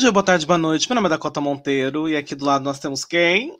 [0.00, 0.88] dia, boa tarde, boa noite.
[0.88, 3.58] Meu nome é Dakota Monteiro e aqui do lado nós temos quem?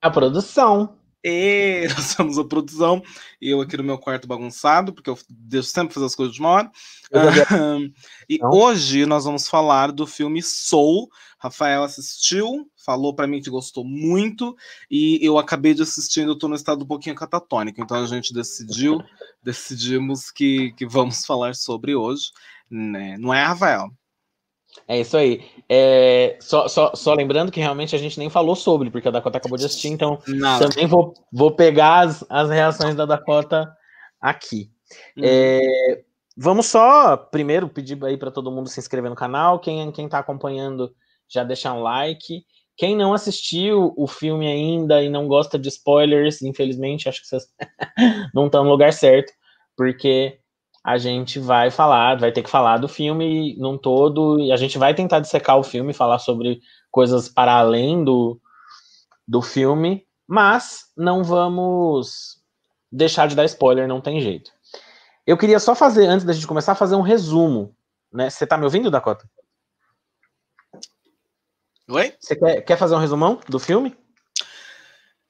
[0.00, 0.96] A produção.
[1.24, 3.02] E nós temos a produção
[3.40, 6.40] e eu aqui no meu quarto bagunçado, porque eu deixo sempre fazer as coisas de
[6.40, 6.70] uma hora.
[8.30, 8.50] e Não.
[8.50, 11.10] hoje nós vamos falar do filme Soul.
[11.36, 14.54] Rafael assistiu, falou para mim que gostou muito
[14.88, 18.32] e eu acabei de assistir, eu tô no estado um pouquinho catatônico, então a gente
[18.32, 19.02] decidiu,
[19.42, 22.30] decidimos que, que vamos falar sobre hoje,
[22.70, 23.16] né?
[23.18, 23.90] Não é, Rafael?
[24.88, 25.42] É isso aí.
[25.68, 29.38] É, só, só, só, lembrando que realmente a gente nem falou sobre, porque a Dakota
[29.38, 30.68] acabou de assistir, então Nada.
[30.68, 33.70] também vou, vou pegar as, as reações da Dakota
[34.20, 34.70] aqui.
[35.16, 35.22] Hum.
[35.24, 36.02] É,
[36.36, 39.60] vamos só primeiro pedir aí para todo mundo se inscrever no canal.
[39.60, 40.92] Quem quem está acompanhando
[41.28, 42.44] já deixar um like.
[42.76, 47.44] Quem não assistiu o filme ainda e não gosta de spoilers, infelizmente, acho que vocês
[48.34, 49.32] não estão no lugar certo,
[49.76, 50.38] porque
[50.84, 54.78] a gente vai falar, vai ter que falar do filme num todo, e a gente
[54.78, 58.40] vai tentar dissecar o filme, falar sobre coisas para além do,
[59.26, 62.42] do filme, mas não vamos
[62.90, 64.50] deixar de dar spoiler, não tem jeito.
[65.26, 67.74] Eu queria só fazer, antes da gente começar, fazer um resumo.
[68.12, 68.28] Né?
[68.28, 69.28] Você tá me ouvindo, Dakota?
[71.88, 72.14] Oi?
[72.18, 73.96] Você quer, quer fazer um resumão do filme?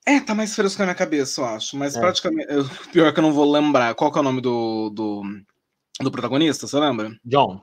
[0.06, 1.77] É, tá mais fresco na minha cabeça, eu acho.
[1.77, 2.00] Mas é.
[2.00, 2.48] praticamente.
[2.92, 3.95] pior que eu não vou lembrar.
[3.95, 5.22] Qual que é o nome do, do,
[6.00, 6.67] do protagonista?
[6.67, 7.17] Você lembra?
[7.25, 7.62] John.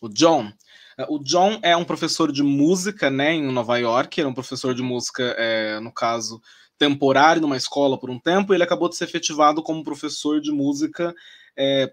[0.00, 0.52] O John.
[0.98, 4.20] É, o John é um professor de música, né, em Nova York.
[4.20, 6.40] Ele é um professor de música, é, no caso,
[6.78, 8.52] temporário numa escola por um tempo.
[8.52, 11.14] E ele acabou de ser efetivado como professor de música,
[11.56, 11.92] é,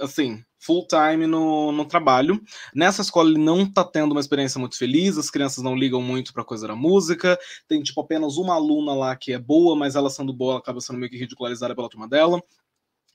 [0.00, 2.40] assim, full time no, no trabalho.
[2.74, 6.32] Nessa escola ele não tá tendo uma experiência muito feliz, as crianças não ligam muito
[6.32, 10.08] pra coisa da música, tem tipo apenas uma aluna lá que é boa, mas ela
[10.08, 12.40] sendo boa ela acaba sendo meio que ridicularizada pela turma dela.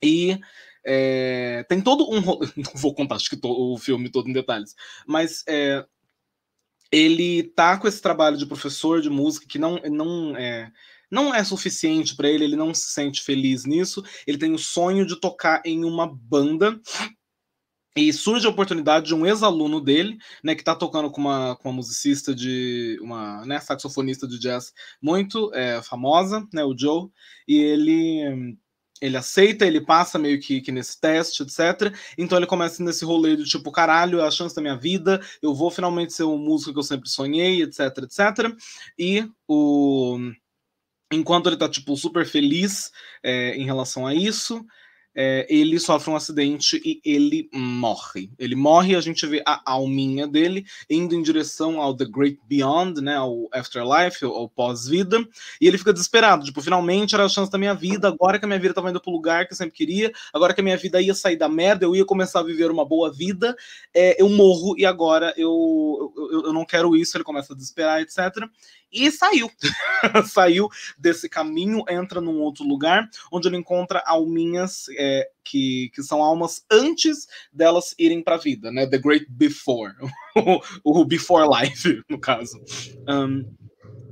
[0.03, 0.37] E
[0.85, 2.21] é, tem todo um.
[2.55, 4.75] Não vou contar acho que o filme todo em detalhes,
[5.07, 5.85] mas é,
[6.91, 10.71] ele tá com esse trabalho de professor de música que não, não é,
[11.09, 14.03] não é suficiente para ele, ele não se sente feliz nisso.
[14.25, 16.79] Ele tem o sonho de tocar em uma banda
[17.97, 21.69] e surge a oportunidade de um ex-aluno dele, né, que está tocando com uma, com
[21.69, 22.99] uma musicista de.
[23.01, 24.71] uma né, saxofonista de jazz
[25.01, 27.09] muito é, famosa, né, o Joe,
[27.47, 28.57] e ele.
[28.99, 31.95] Ele aceita, ele passa meio que, que nesse teste, etc.
[32.17, 35.53] Então ele começa nesse rolê de tipo, caralho, é a chance da minha vida, eu
[35.53, 38.57] vou finalmente ser o músico que eu sempre sonhei, etc, etc.
[38.97, 40.17] E o
[41.11, 42.91] enquanto ele tá, tipo, super feliz
[43.23, 44.65] é, em relação a isso,
[45.19, 48.29] é, ele sofre um acidente e ele morre.
[48.37, 52.39] Ele morre e a gente vê a alminha dele indo em direção ao The Great
[52.47, 55.27] Beyond, né, ao Afterlife, ao pós-vida,
[55.59, 58.47] e ele fica desesperado, tipo, finalmente era a chance da minha vida, agora que a
[58.47, 61.01] minha vida estava indo pro lugar que eu sempre queria, agora que a minha vida
[61.01, 63.55] ia sair da merda, eu ia começar a viver uma boa vida,
[63.95, 68.01] é, eu morro e agora eu, eu, eu não quero isso, ele começa a desesperar,
[68.01, 68.47] etc.
[68.91, 69.51] E saiu.
[70.27, 76.21] saiu desse caminho, entra num outro lugar, onde ele encontra alminhas é, que, que são
[76.21, 78.85] almas antes delas irem para a vida, né?
[78.87, 79.93] The Great Before.
[80.83, 82.57] o, Before Life, no caso.
[83.07, 83.45] Um,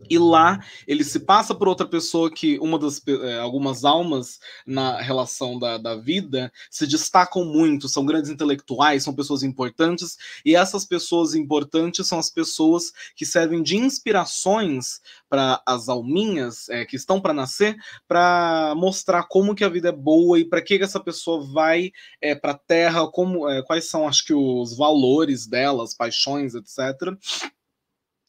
[0.10, 5.02] e lá ele se passa por outra pessoa que uma das é, algumas almas na
[5.02, 10.86] relação da, da vida se destacam muito, são grandes intelectuais, são pessoas importantes, e essas
[10.86, 17.20] pessoas importantes são as pessoas que servem de inspirações para as alminhas é, que estão
[17.20, 17.76] para nascer,
[18.08, 21.92] para mostrar como que a vida é boa e para que, que essa pessoa vai
[22.22, 27.18] é, para a Terra, como é, quais são acho que os valores delas, paixões, etc.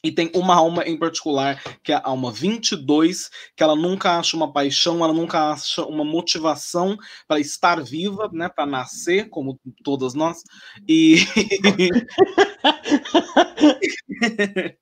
[0.07, 4.37] E tem uma alma em particular, que é a alma 22, que ela nunca acha
[4.37, 10.15] uma paixão, ela nunca acha uma motivação para estar viva, né, para nascer, como todas
[10.15, 10.45] nós.
[10.89, 11.17] E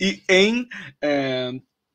[0.00, 0.66] e em
[1.00, 1.52] é,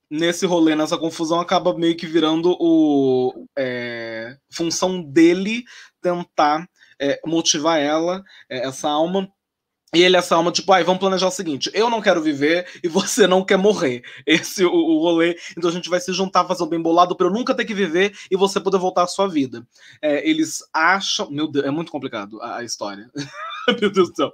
[0.09, 5.65] nesse rolê, nessa confusão, acaba meio que virando o é, função dele
[6.01, 6.65] tentar
[6.97, 9.29] é, motivar ela, essa alma,
[9.95, 12.89] e ele, essa alma, tipo, ai, vamos planejar o seguinte: eu não quero viver e
[12.89, 14.03] você não quer morrer.
[14.27, 15.37] Esse o, o rolê.
[15.57, 17.73] Então a gente vai se juntar, fazer o bem bolado para eu nunca ter que
[17.73, 19.65] viver e você poder voltar à sua vida.
[20.01, 21.31] É, eles acham.
[21.31, 23.09] Meu Deus, é muito complicado a, a história.
[23.81, 24.33] meu Deus do céu.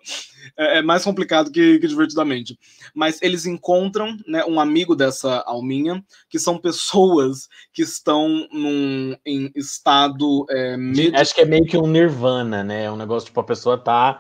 [0.58, 2.58] É, é mais complicado que, que, divertidamente.
[2.92, 9.52] Mas eles encontram né, um amigo dessa alminha, que são pessoas que estão num, em
[9.56, 10.48] estado.
[10.50, 11.16] É, med...
[11.16, 12.86] Acho que é meio que um nirvana, né?
[12.86, 14.20] É um negócio tipo, a pessoa tá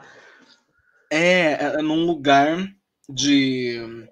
[1.13, 2.57] é, é, é num lugar
[3.07, 4.07] de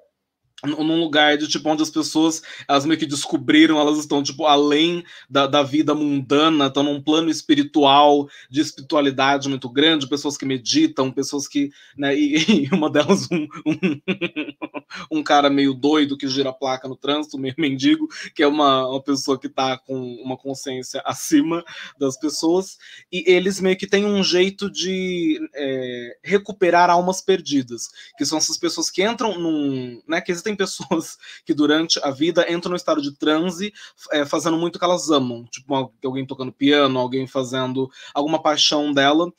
[0.63, 5.03] num lugar de tipo onde as pessoas elas meio que descobriram, elas estão tipo além
[5.29, 11.11] da, da vida mundana, estão num plano espiritual, de espiritualidade muito grande, pessoas que meditam,
[11.11, 12.35] pessoas que, né, e,
[12.65, 14.01] e uma delas um, um,
[15.19, 18.87] um, cara meio doido que gira a placa no trânsito, meio mendigo, que é uma,
[18.87, 21.63] uma pessoa que está com uma consciência acima
[21.99, 22.77] das pessoas,
[23.11, 28.57] e eles meio que têm um jeito de é, recuperar almas perdidas, que são essas
[28.57, 32.75] pessoas que entram num, né, que existem existem pessoas que durante a vida entram no
[32.75, 33.73] estado de transe,
[34.11, 35.45] é, fazendo muito o que elas amam.
[35.45, 39.31] Tipo, alguém tocando piano, alguém fazendo alguma paixão dela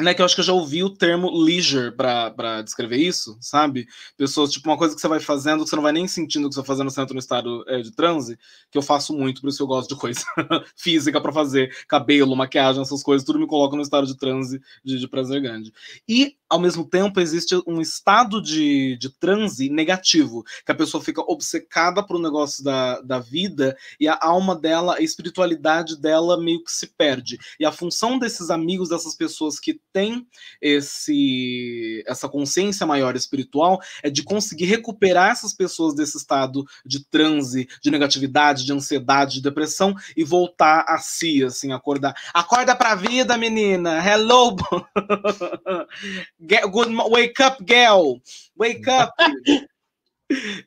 [0.00, 3.86] né, que eu acho que eu já ouvi o termo leisure para descrever isso, sabe?
[4.16, 6.54] Pessoas, tipo, uma coisa que você vai fazendo, que você não vai nem sentindo que
[6.54, 8.38] você vai fazendo, você entra no estado é, de transe,
[8.70, 10.20] que eu faço muito, por isso eu gosto de coisa
[10.76, 14.98] física para fazer, cabelo, maquiagem, essas coisas, tudo me coloca no estado de transe de,
[14.98, 15.72] de prazer grande.
[16.08, 21.20] E, ao mesmo tempo, existe um estado de, de transe negativo, que a pessoa fica
[21.22, 26.70] obcecada pro negócio da, da vida e a alma dela, a espiritualidade dela meio que
[26.70, 27.38] se perde.
[27.58, 30.26] E a função desses amigos, dessas pessoas que tem
[30.60, 37.68] esse essa consciência maior espiritual é de conseguir recuperar essas pessoas desse estado de transe,
[37.82, 42.14] de negatividade, de ansiedade, de depressão e voltar a si, assim, acordar.
[42.32, 44.00] Acorda pra vida, menina.
[44.02, 44.56] Hello.
[46.40, 48.20] Good wake up, girl.
[48.56, 49.12] Wake up.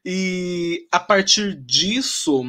[0.03, 2.43] E a partir disso,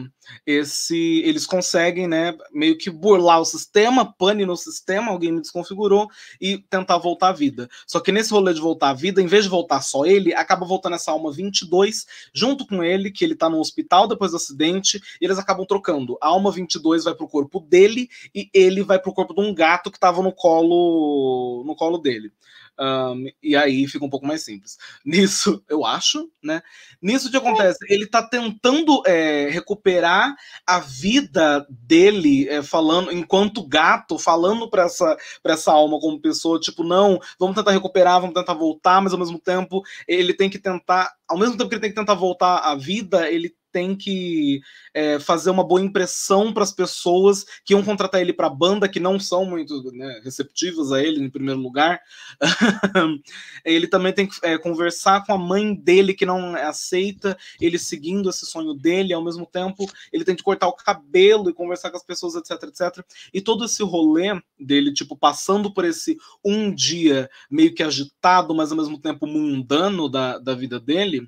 [0.47, 6.09] esse eles conseguem, né, meio que burlar o sistema, pane no sistema, alguém me desconfigurou
[6.41, 7.69] e tentar voltar à vida.
[7.87, 10.64] Só que nesse rolê de voltar à vida, em vez de voltar só ele, acaba
[10.64, 15.00] voltando essa alma 22 junto com ele, que ele tá no hospital depois do acidente,
[15.20, 16.17] e eles acabam trocando.
[16.20, 19.91] A alma 22 vai pro corpo dele e ele vai pro corpo de um gato
[19.91, 22.32] que tava no colo no colo dele.
[22.81, 24.79] Um, e aí fica um pouco mais simples.
[25.05, 26.63] Nisso, eu acho, né?
[27.01, 27.79] Nisso que acontece?
[27.89, 30.35] Ele tá tentando é, recuperar
[30.67, 36.59] a vida dele, é, falando, enquanto gato, falando para essa, pra essa alma como pessoa,
[36.59, 40.59] tipo, não, vamos tentar recuperar, vamos tentar voltar, mas ao mesmo tempo ele tem que
[40.59, 44.61] tentar, ao mesmo tempo que ele tem que tentar voltar à vida, ele tem que
[44.94, 48.88] é, fazer uma boa impressão para as pessoas que iam contratar ele para a banda,
[48.88, 51.99] que não são muito né, receptivas a ele, em primeiro lugar.
[53.64, 58.28] ele também tem que é, conversar com a mãe dele, que não aceita ele seguindo
[58.28, 61.96] esse sonho dele, ao mesmo tempo ele tem que cortar o cabelo e conversar com
[61.96, 63.05] as pessoas, etc, etc.
[63.32, 68.70] E todo esse rolê dele, tipo, passando por esse um dia meio que agitado, mas
[68.70, 71.22] ao mesmo tempo mundano da, da vida dele,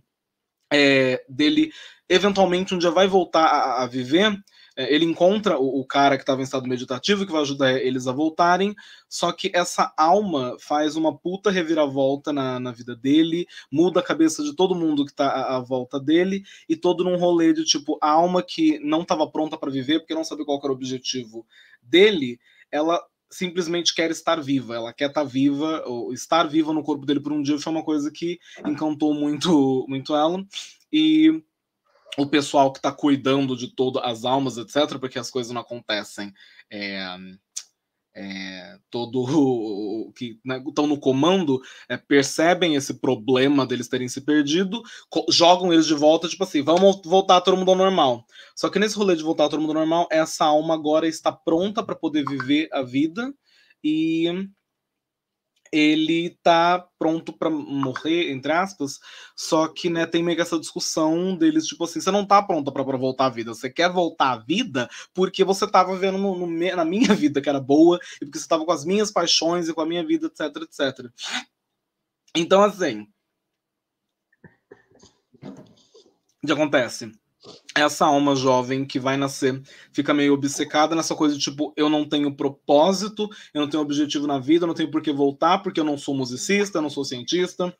[0.72, 1.72] é, dele
[2.08, 4.37] eventualmente um dia vai voltar a, a viver,
[4.76, 8.06] é, ele encontra o, o cara que estava em estado meditativo, que vai ajudar eles
[8.06, 8.75] a voltarem,
[9.08, 14.43] só que essa alma faz uma puta reviravolta na, na vida dele, muda a cabeça
[14.43, 17.99] de todo mundo que está à, à, volta dele, e todo num rolê de tipo,
[18.02, 21.46] a alma que não estava pronta para viver, porque não sabia qual era o objetivo
[21.82, 22.40] dele,
[22.70, 23.00] ela
[23.34, 27.20] simplesmente quer estar viva, ela quer estar tá viva, ou estar viva no corpo dele
[27.20, 30.44] por um dia foi uma coisa que encantou muito, muito ela.
[30.92, 31.43] E
[32.17, 36.32] o pessoal que está cuidando de todas as almas, etc., porque as coisas não acontecem.
[36.70, 37.17] É,
[38.14, 44.20] é, todo o que né, estão no comando é, percebem esse problema deles terem se
[44.20, 44.82] perdido,
[45.28, 48.24] jogam eles de volta, tipo assim, vamos voltar todo mundo ao normal.
[48.54, 51.82] Só que nesse rolê de voltar todo mundo ao normal, essa alma agora está pronta
[51.82, 53.34] para poder viver a vida
[53.82, 54.48] e
[55.74, 59.00] ele tá pronto para morrer, entre aspas,
[59.34, 62.70] só que, né, tem meio que essa discussão deles, tipo assim, você não tá pronta
[62.70, 66.46] para voltar à vida, você quer voltar à vida porque você tava vivendo no, no,
[66.46, 69.74] na minha vida, que era boa, e porque você tava com as minhas paixões e
[69.74, 71.10] com a minha vida, etc, etc.
[72.36, 73.08] Então, assim,
[76.40, 77.10] o que acontece?
[77.77, 79.60] Essa alma jovem que vai nascer
[79.93, 84.27] fica meio obcecada nessa coisa de tipo, eu não tenho propósito, eu não tenho objetivo
[84.27, 86.91] na vida, eu não tenho por que voltar, porque eu não sou musicista, eu não
[86.91, 87.74] sou cientista,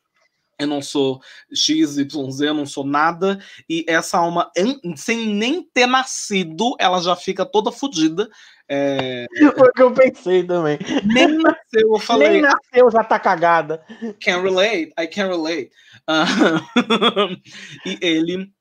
[0.59, 1.21] eu não sou
[1.53, 4.49] X, Y, Z, eu não sou nada, e essa alma,
[4.95, 8.29] sem nem ter nascido, ela já fica toda fodida.
[8.67, 9.25] É...
[9.57, 10.79] Foi o que eu pensei também.
[11.05, 12.29] Nem nasceu, eu falei.
[12.29, 13.83] Nem nasceu, já tá cagada.
[14.23, 15.71] Can relate, I can relate.
[16.09, 17.35] Uh...
[17.85, 18.54] e ele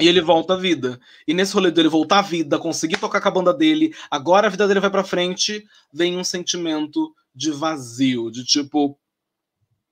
[0.00, 0.98] e ele volta à vida.
[1.26, 4.50] E nesse rolê dele voltar à vida, conseguir tocar com a banda dele, agora a
[4.50, 8.98] vida dele vai para frente, vem um sentimento de vazio, de tipo,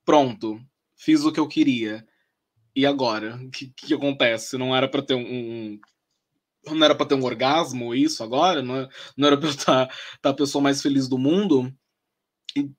[0.04, 0.60] pronto,
[0.96, 2.06] fiz o que eu queria.
[2.74, 3.36] E agora?
[3.36, 4.56] O que, que acontece?
[4.56, 5.78] Não era para ter um,
[6.66, 8.62] não era para ter um orgasmo isso agora?
[8.62, 11.72] Não, não era para estar tá, tá a pessoa mais feliz do mundo?
[12.56, 12.70] E,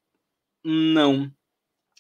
[0.64, 1.32] não.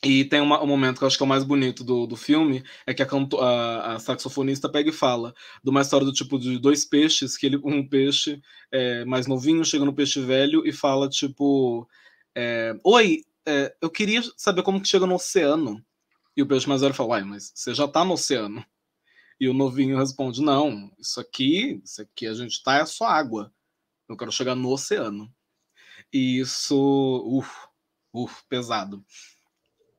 [0.03, 2.17] E tem uma, um momento que eu acho que é o mais bonito do, do
[2.17, 5.33] filme, é que a, canto, a, a, saxofonista pega e fala
[5.63, 9.63] de uma história do tipo de dois peixes, que ele, um peixe é, mais novinho
[9.63, 11.88] chega no peixe velho e fala, tipo,
[12.36, 15.83] é, Oi, é, eu queria saber como que chega no oceano.
[16.36, 18.65] E o peixe mais velho fala, uai, mas você já tá no oceano.
[19.39, 23.53] E o novinho responde, não, isso aqui, isso aqui a gente tá é só água.
[24.10, 25.33] Eu quero chegar no oceano.
[26.12, 26.75] E isso,
[27.25, 27.50] uf,
[28.13, 29.03] uf, pesado.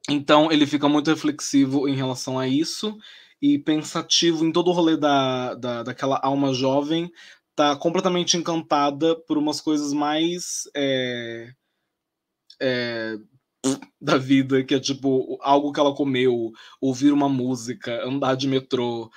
[0.08, 2.96] Então ele fica muito reflexivo em relação a isso
[3.40, 7.10] e pensativo em todo o rolê da, da, daquela alma jovem,
[7.54, 11.52] tá completamente encantada por umas coisas mais é,
[12.60, 13.16] é,
[14.00, 19.10] da vida, que é tipo algo que ela comeu, ouvir uma música, andar de metrô,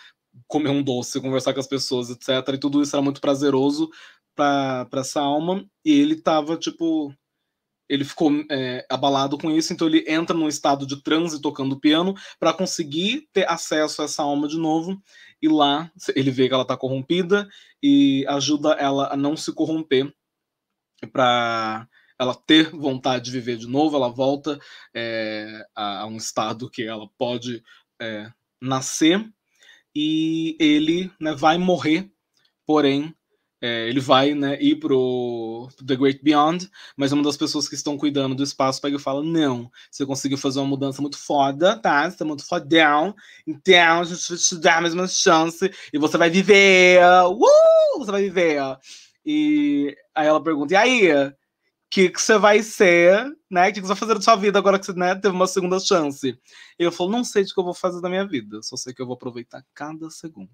[0.48, 2.30] comer um doce, conversar com as pessoas, etc.
[2.54, 3.90] E tudo isso era muito prazeroso
[4.36, 5.66] para essa alma.
[5.84, 7.14] E ele tava, tipo,
[7.90, 12.14] ele ficou é, abalado com isso, então ele entra num estado de transe tocando piano
[12.40, 15.02] para conseguir ter acesso a essa alma de novo.
[15.42, 17.48] E lá ele vê que ela está corrompida
[17.82, 20.12] e ajuda ela a não se corromper
[21.12, 21.88] para
[22.20, 23.96] ela ter vontade de viver de novo.
[23.96, 24.60] Ela volta
[24.94, 27.64] é, a, um estado que ela pode
[28.02, 29.24] é, nascer
[29.96, 32.12] e ele né, vai morrer,
[32.66, 33.16] porém
[33.60, 37.98] é, ele vai né, ir pro The Great Beyond, mas uma das pessoas que estão
[37.98, 42.10] cuidando do espaço pega e fala: Não, você conseguiu fazer uma mudança muito foda, tá?
[42.10, 43.16] Você tá muito fodão,
[43.48, 47.02] então a gente vai te dar mais uma chance e você vai viver!
[47.26, 48.00] Uh!
[48.00, 48.62] Você vai viver!
[49.26, 51.12] E aí ela pergunta: E aí?
[51.28, 53.70] O que, que você vai ser, né?
[53.70, 55.48] O que, que você vai fazer da sua vida agora que você né, teve uma
[55.48, 56.38] segunda chance?
[56.80, 58.94] E eu falo: Não sei o que eu vou fazer da minha vida, só sei
[58.94, 60.52] que eu vou aproveitar cada segundo.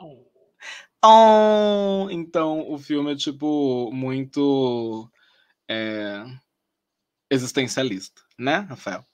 [0.00, 0.25] Oh.
[1.04, 2.08] Oh!
[2.10, 5.10] Então o filme é tipo muito
[5.68, 6.24] é,
[7.30, 9.04] existencialista, né, Rafael?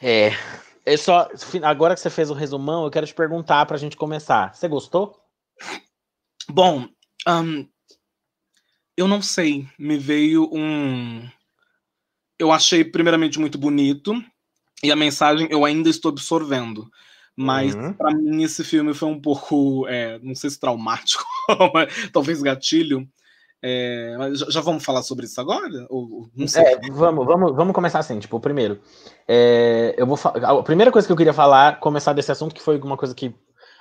[0.00, 0.30] É.
[0.84, 1.28] É só
[1.62, 4.54] agora que você fez o resumão, eu quero te perguntar para a gente começar.
[4.54, 5.20] Você gostou?
[6.48, 6.88] Bom,
[7.26, 7.68] um,
[8.96, 9.68] eu não sei.
[9.78, 11.28] Me veio um.
[12.38, 14.12] Eu achei primeiramente muito bonito
[14.82, 16.90] e a mensagem eu ainda estou absorvendo.
[17.40, 17.92] Mas uhum.
[17.92, 21.22] para mim esse filme foi um pouco, é, não sei se traumático,
[21.72, 23.08] mas talvez gatilho.
[23.62, 25.86] É, já, já, vamos falar sobre isso agora?
[25.88, 26.64] Ou, não sei.
[26.64, 28.18] É, vamos, vamos, vamos começar assim.
[28.18, 28.80] Tipo, primeiro,
[29.28, 32.76] é, eu vou a primeira coisa que eu queria falar, começar desse assunto, que foi
[32.80, 33.32] uma coisa que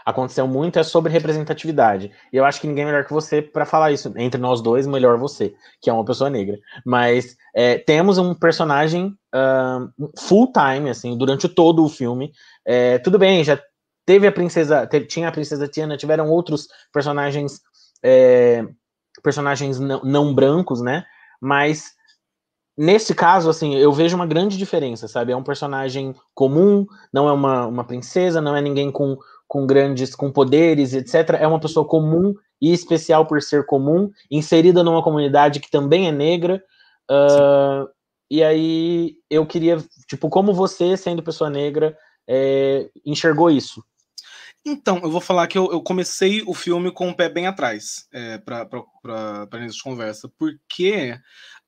[0.06, 2.12] aconteceu muito, é sobre representatividade.
[2.32, 4.14] E eu acho que ninguém é melhor que você para falar isso.
[4.18, 6.58] Entre nós dois, melhor você, que é uma pessoa negra.
[6.86, 9.18] Mas é, temos um personagem
[10.18, 12.32] full time, assim, durante todo o filme,
[12.68, 13.58] é, tudo bem, já
[14.06, 17.62] teve a princesa, tinha a princesa Tiana, tiveram outros personagens
[18.04, 18.66] é,
[19.24, 21.06] personagens não, não, brancos, né?
[21.42, 21.92] Mas
[22.78, 25.32] nesse caso, assim, eu vejo uma grande diferença, sabe?
[25.32, 30.14] É um personagem comum, não é uma, uma princesa, não é ninguém com, com grandes,
[30.14, 31.38] com poderes, etc.
[31.40, 36.12] É uma pessoa comum e especial por ser comum, inserida numa comunidade que também é
[36.12, 36.62] negra.
[37.10, 37.88] Uh,
[38.30, 43.84] e aí eu queria, tipo, como você, sendo pessoa negra, é, enxergou isso?
[44.65, 48.07] Então, eu vou falar que eu, eu comecei o filme com o pé bem atrás
[48.12, 48.67] é, para
[49.54, 51.20] início de conversa, porque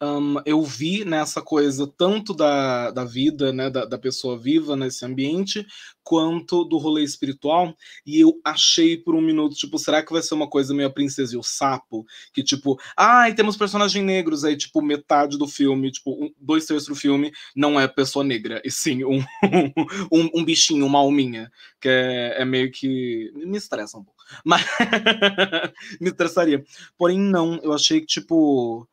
[0.02, 5.06] um, eu vi nessa coisa tanto da, da vida, né, da, da pessoa viva nesse
[5.06, 5.66] ambiente,
[6.04, 10.34] quanto do rolê espiritual, e eu achei por um minuto, tipo, será que vai ser
[10.34, 12.06] uma coisa meio a princesa e o sapo?
[12.34, 16.66] Que, tipo, ai, ah, temos personagens negros, aí, tipo, metade do filme, tipo, um, dois
[16.66, 19.20] terços do filme não é pessoa negra, e sim um,
[20.12, 23.32] um, um bichinho, uma alminha, que é, é meio que...
[23.36, 24.66] me estressa um pouco, mas
[26.00, 26.64] me estressaria.
[26.98, 28.88] Porém, não, eu achei que, tipo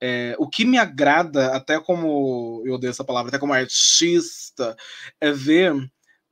[0.00, 4.76] é, o que me agrada, até como eu odeio essa palavra, até como artista,
[5.20, 5.74] é ver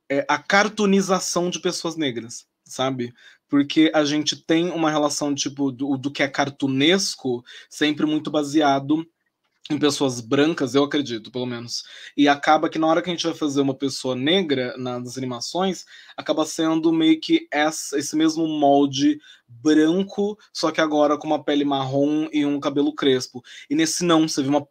[0.09, 3.13] é, a cartoonização de pessoas negras, sabe?
[3.47, 9.05] Porque a gente tem uma relação tipo do, do que é cartunesco sempre muito baseado
[9.69, 11.83] em pessoas brancas, eu acredito, pelo menos.
[12.15, 15.85] E acaba que na hora que a gente vai fazer uma pessoa negra nas animações,
[16.15, 19.19] acaba sendo meio que essa, esse mesmo molde
[19.61, 23.43] branco, só que agora com uma pele marrom e um cabelo crespo.
[23.69, 24.65] E nesse não, você vê uma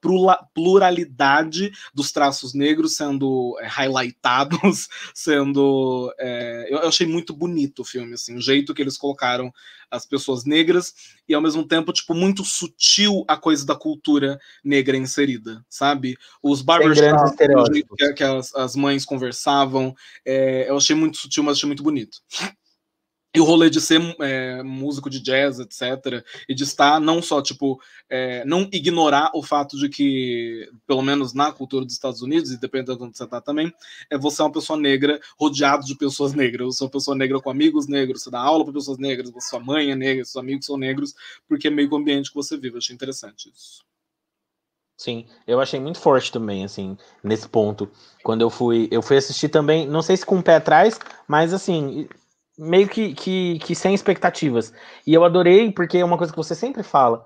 [0.55, 6.13] pluralidade dos traços negros sendo é, highlightados, sendo.
[6.19, 9.53] É, eu, achei muito bonito o filme, assim, o jeito que eles colocaram
[9.91, 10.93] as pessoas negras
[11.29, 16.17] e ao mesmo tempo, tipo, muito sutil a coisa da cultura negra inserida, sabe?
[16.43, 21.43] Os barbershops, o jeito que, que as, as, mães conversavam, é, eu achei muito sutil,
[21.43, 22.19] mas achei muito bonito.
[23.35, 27.43] E o rolê de ser é, músico de jazz, etc., e de estar não só,
[27.43, 32.53] tipo, é, não ignorar o fato de que, pelo menos na cultura dos Estados Unidos,
[32.53, 33.73] e dependendo de onde você está também,
[34.09, 36.77] é você é uma pessoa negra rodeado de pessoas negras.
[36.77, 39.59] Você é uma pessoa negra com amigos negros, você dá aula para pessoas negras, sua
[39.59, 41.13] mãe é negra, seus amigos são negros,
[41.49, 42.77] porque é meio que o ambiente que você vive.
[42.77, 43.85] Eu achei interessante isso.
[44.97, 47.91] Sim, eu achei muito forte também, assim, nesse ponto.
[48.23, 51.53] Quando eu fui, eu fui assistir também, não sei se com o pé atrás, mas
[51.53, 52.09] assim,
[52.59, 54.73] meio que, que, que sem expectativas.
[55.07, 57.25] E eu adorei, porque é uma coisa que você sempre fala.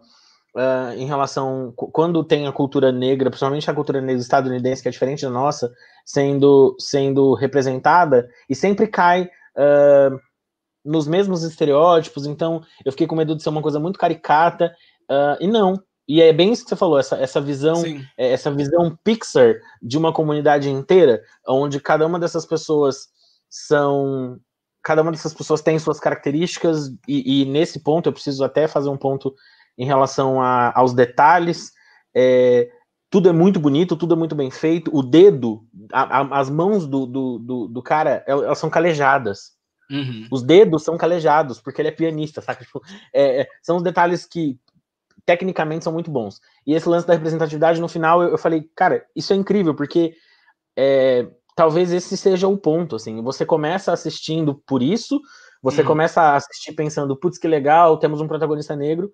[0.57, 4.91] Uh, em relação quando tem a cultura negra, principalmente a cultura negra estadunidense, que é
[4.91, 5.71] diferente da nossa,
[6.05, 10.19] sendo, sendo representada, e sempre cai uh,
[10.85, 14.75] nos mesmos estereótipos, então eu fiquei com medo de ser uma coisa muito caricata,
[15.09, 15.81] uh, e não.
[16.09, 17.85] E é bem isso que você falou, essa, essa visão,
[18.17, 23.09] é, essa visão Pixar de uma comunidade inteira, onde cada uma dessas pessoas
[23.51, 24.41] são
[24.83, 28.89] cada uma dessas pessoas tem suas características, e, e nesse ponto eu preciso até fazer
[28.89, 29.35] um ponto
[29.77, 31.73] em relação a, aos detalhes.
[32.15, 32.69] É,
[33.11, 34.91] tudo é muito bonito, tudo é muito bem feito.
[34.95, 39.53] O dedo, a, a, as mãos do, do, do, do, cara, elas são calejadas.
[39.91, 40.27] Uhum.
[40.31, 42.65] Os dedos são calejados, porque ele é pianista, saca?
[42.65, 42.83] Tipo,
[43.15, 44.59] é, é, são os detalhes que
[45.25, 46.41] tecnicamente são muito bons.
[46.67, 50.15] E esse lance da representatividade, no final, eu, eu falei, cara, isso é incrível, porque
[50.77, 51.27] é,
[51.59, 55.21] talvez esse seja o ponto, assim, você começa assistindo por isso,
[55.61, 55.89] você uhum.
[55.89, 59.13] começa a assistir pensando, putz, que legal, temos um protagonista negro,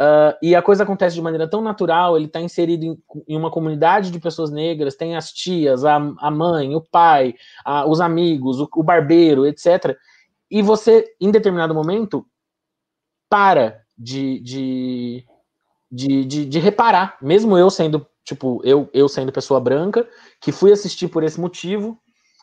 [0.00, 2.96] uh, e a coisa acontece de maneira tão natural, ele está inserido em,
[3.26, 7.84] em, uma comunidade de pessoas negras, tem as tias, a, a mãe, o pai, a,
[7.84, 9.96] os amigos, o, o barbeiro, etc.,
[10.48, 12.24] e você, em determinado momento,
[13.28, 15.24] para de, de,
[15.90, 20.06] de, de, de reparar, mesmo eu sendo tipo, eu, eu sendo pessoa branca,
[20.40, 21.98] que fui assistir por esse motivo,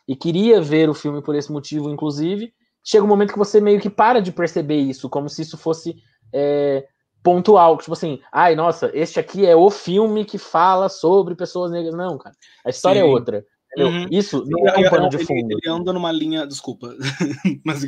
[0.08, 3.80] e queria ver o filme por esse motivo, inclusive, chega um momento que você meio
[3.80, 5.96] que para de perceber isso, como se isso fosse
[6.34, 6.86] é,
[7.22, 7.78] pontual.
[7.78, 11.96] Tipo assim, ai, nossa, este aqui é o filme que fala sobre pessoas negras.
[11.96, 13.10] Não, cara, a história é Sim.
[13.10, 13.46] é outra.
[13.76, 14.06] Uhum.
[14.12, 15.34] Isso não é um pano de fundo.
[15.34, 16.96] Ele, ele, anda numa linha, desculpa,
[17.66, 17.84] mas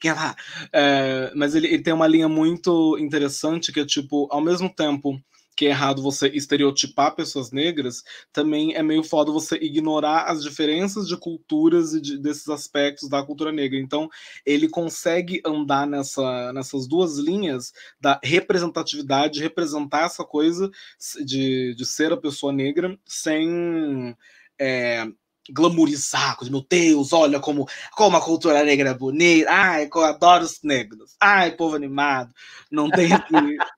[0.00, 0.36] que lá,
[0.72, 5.18] é, mas ele, ele tem uma linha muito interessante que é tipo, ao mesmo tempo
[5.56, 11.08] que é errado você estereotipar pessoas negras, também é meio foda você ignorar as diferenças
[11.08, 13.78] de culturas e de, desses aspectos da cultura negra.
[13.78, 14.08] Então,
[14.44, 20.70] ele consegue andar nessa, nessas duas linhas da representatividade, representar essa coisa
[21.24, 24.14] de, de ser a pessoa negra sem.
[24.58, 25.06] É,
[25.50, 30.60] glamourizar, meu Deus, olha como, como a cultura negra é bonita, ai, eu adoro os
[30.62, 32.32] negros, ai, povo animado,
[32.70, 33.08] não tem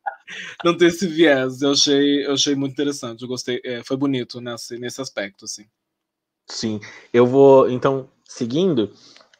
[0.64, 1.62] não tem esse viés.
[1.62, 3.22] Eu achei, eu achei muito interessante.
[3.22, 3.60] Eu gostei.
[3.64, 5.66] É, foi bonito nesse, nesse aspecto, assim.
[6.46, 6.80] Sim.
[7.12, 8.92] Eu vou, então, seguindo.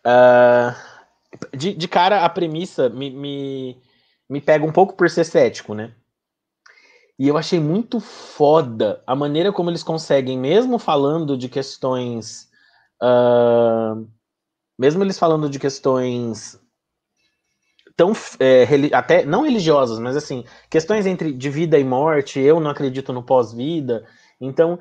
[0.06, 0.74] Uh,
[1.56, 3.76] de, de cara, a premissa me, me,
[4.28, 5.94] me pega um pouco por ser cético, né?
[7.18, 12.48] E eu achei muito foda a maneira como eles conseguem, mesmo falando de questões.
[13.02, 14.08] Uh,
[14.78, 16.58] mesmo eles falando de questões
[17.98, 22.70] tão é, até não religiosas, mas assim, questões entre de vida e morte, eu não
[22.70, 24.04] acredito no pós-vida.
[24.40, 24.78] Então,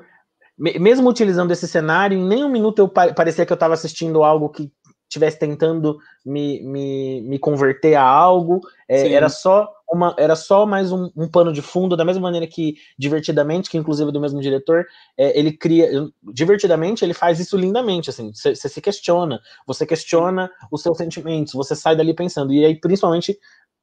[0.56, 4.48] me, mesmo utilizando esse cenário, em nenhum minuto eu parecia que eu estava assistindo algo
[4.48, 4.70] que
[5.08, 8.60] estivesse tentando me, me, me converter a algo.
[8.88, 12.46] É, era só uma, era só mais um, um, pano de fundo, da mesma maneira
[12.46, 15.88] que Divertidamente, que inclusive é do mesmo diretor, é, ele cria.
[16.32, 21.74] Divertidamente, ele faz isso lindamente, assim, você se questiona, você questiona os seus sentimentos, você
[21.74, 22.52] sai dali pensando.
[22.52, 23.38] E aí, principalmente,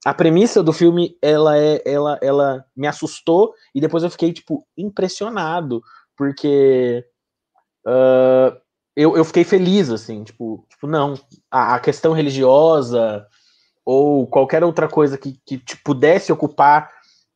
[0.06, 4.66] a premissa do filme, ela é, ela, ela me assustou, e depois eu fiquei, tipo,
[4.78, 5.82] impressionado,
[6.16, 7.04] porque.
[7.88, 8.66] Uh,
[8.96, 11.16] eu, eu fiquei feliz, assim, tipo, tipo não,
[11.52, 13.28] a, a questão religiosa,
[13.86, 16.90] ou qualquer outra coisa que, que te pudesse ocupar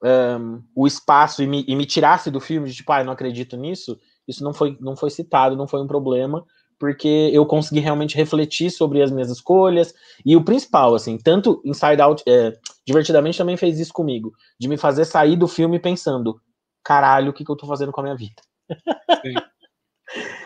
[0.04, 3.56] um, o espaço e me, e me, tirasse do filme, de tipo, ah, não acredito
[3.56, 6.44] nisso, isso não foi, não foi citado, não foi um problema,
[6.80, 9.94] porque eu consegui realmente refletir sobre as minhas escolhas,
[10.26, 12.54] e o principal, assim, tanto Inside Out, é,
[12.88, 16.40] divertidamente também fez isso comigo, de me fazer sair do filme pensando,
[16.84, 18.42] caralho, o que, que eu tô fazendo com a minha vida?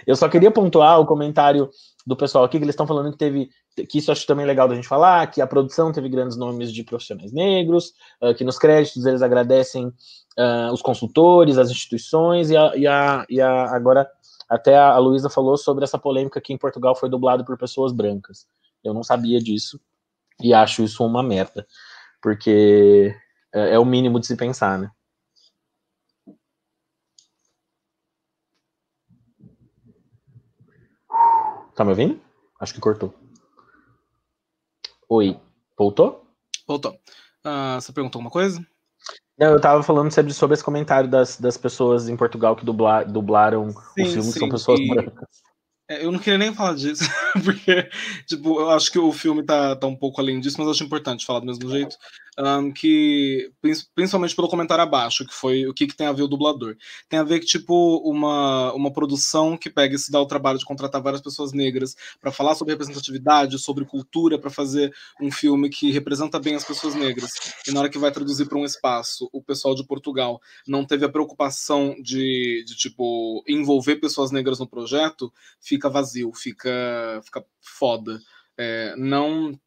[0.08, 1.70] eu só queria pontuar o comentário
[2.06, 3.50] do pessoal aqui, que eles estão falando que teve,
[3.90, 6.84] que isso acho também legal da gente falar, que a produção teve grandes nomes de
[6.84, 12.76] profissionais negros, uh, que nos créditos eles agradecem uh, os consultores, as instituições, e, a,
[12.76, 14.10] e, a, e a, agora
[14.50, 18.46] até a Luísa falou sobre essa polêmica que em Portugal foi dublado por pessoas brancas.
[18.84, 19.80] Eu não sabia disso,
[20.42, 21.66] e acho isso uma merda,
[22.22, 23.16] porque
[23.54, 24.92] é, é o mínimo de se pensar, né?
[31.76, 32.20] Tá me ouvindo?
[32.60, 33.14] Acho que cortou.
[35.10, 35.40] Oi.
[35.78, 36.26] Voltou?
[36.68, 36.92] Voltou.
[37.46, 38.66] Uh, você perguntou alguma coisa?
[39.38, 43.04] Não, eu tava falando sobre, sobre esse comentário das, das pessoas em Portugal que dubla,
[43.04, 44.88] dublaram sim, os filmes, sim, são pessoas e...
[44.88, 45.44] brancas.
[45.90, 47.04] É, eu não queria nem falar disso,
[47.44, 47.90] porque,
[48.26, 50.84] tipo, eu acho que o filme tá, tá um pouco além disso, mas eu acho
[50.84, 51.98] importante falar do mesmo jeito
[52.40, 53.52] um, que
[53.96, 56.76] principalmente pelo comentário abaixo, que foi o que, que tem a ver o dublador.
[57.08, 60.58] Tem a ver que, tipo, uma, uma produção que pega e se dá o trabalho
[60.58, 65.70] de contratar várias pessoas negras para falar sobre representatividade, sobre cultura, para fazer um filme
[65.70, 67.30] que representa bem as pessoas negras.
[67.68, 71.06] E na hora que vai traduzir para um espaço, o pessoal de Portugal não teve
[71.06, 78.20] a preocupação de, de tipo, envolver pessoas negras no projeto, fica vazio, fica, fica foda.
[78.58, 79.58] É, não.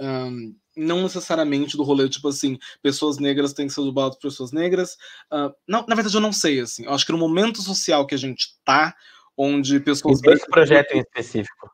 [0.00, 4.52] Um, não necessariamente do rolê, tipo assim, pessoas negras têm que ser dubladas por pessoas
[4.52, 4.94] negras.
[5.30, 6.84] Uh, não, na verdade, eu não sei, assim.
[6.84, 8.94] Eu acho que no momento social que a gente tá,
[9.36, 10.22] onde pessoas.
[10.22, 11.70] Esse projeto em específico.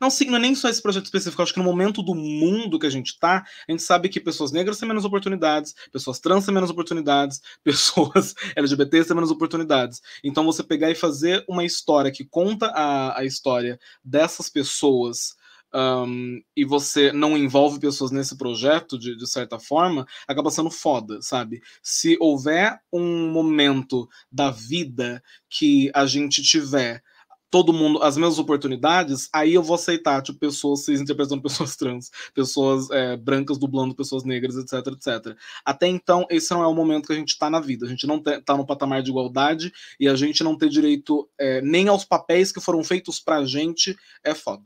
[0.00, 1.40] Não, sim, não é nem só esse projeto específico.
[1.40, 4.20] Eu acho que no momento do mundo que a gente tá, a gente sabe que
[4.20, 10.00] pessoas negras têm menos oportunidades, pessoas trans têm menos oportunidades, pessoas LGBTs têm menos oportunidades.
[10.22, 15.36] Então, você pegar e fazer uma história que conta a, a história dessas pessoas
[15.74, 21.20] um, e você não envolve pessoas nesse projeto, de, de certa forma, acaba sendo foda,
[21.20, 21.60] sabe?
[21.82, 27.02] Se houver um momento da vida que a gente tiver
[27.50, 32.10] todo mundo as mesmas oportunidades, aí eu vou aceitar, tipo, pessoas cis interpretando pessoas trans,
[32.34, 35.36] pessoas é, brancas dublando pessoas negras, etc, etc.
[35.64, 37.86] Até então, esse não é o momento que a gente está na vida.
[37.86, 41.60] A gente não está no patamar de igualdade e a gente não ter direito é,
[41.62, 44.64] nem aos papéis que foram feitos pra gente é foda.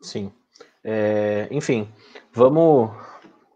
[0.00, 0.32] Sim.
[0.82, 1.88] É, enfim,
[2.32, 2.90] vamos,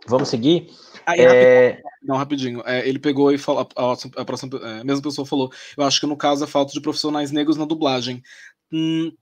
[0.06, 0.70] vamos seguir.
[1.06, 1.68] Aí, é...
[1.68, 2.62] rapidinho, não, rapidinho.
[2.66, 6.00] É, ele pegou e falou, a, a, próxima, é, a mesma pessoa falou, eu acho
[6.00, 8.22] que no caso é falta de profissionais negros na dublagem.
[8.70, 9.12] Hum,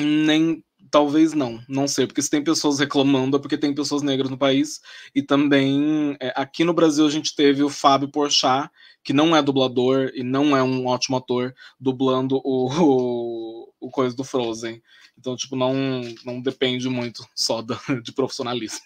[0.00, 4.30] nem, talvez não, não sei, porque se tem pessoas reclamando é porque tem pessoas negras
[4.30, 4.80] no país,
[5.14, 8.70] e também é, aqui no Brasil a gente teve o Fábio Porchat,
[9.02, 14.14] que não é dublador e não é um ótimo ator, dublando o, o, o coisa
[14.14, 14.80] do Frozen.
[15.18, 15.74] Então, tipo, não,
[16.24, 17.62] não depende muito só
[18.02, 18.80] de profissionalismo.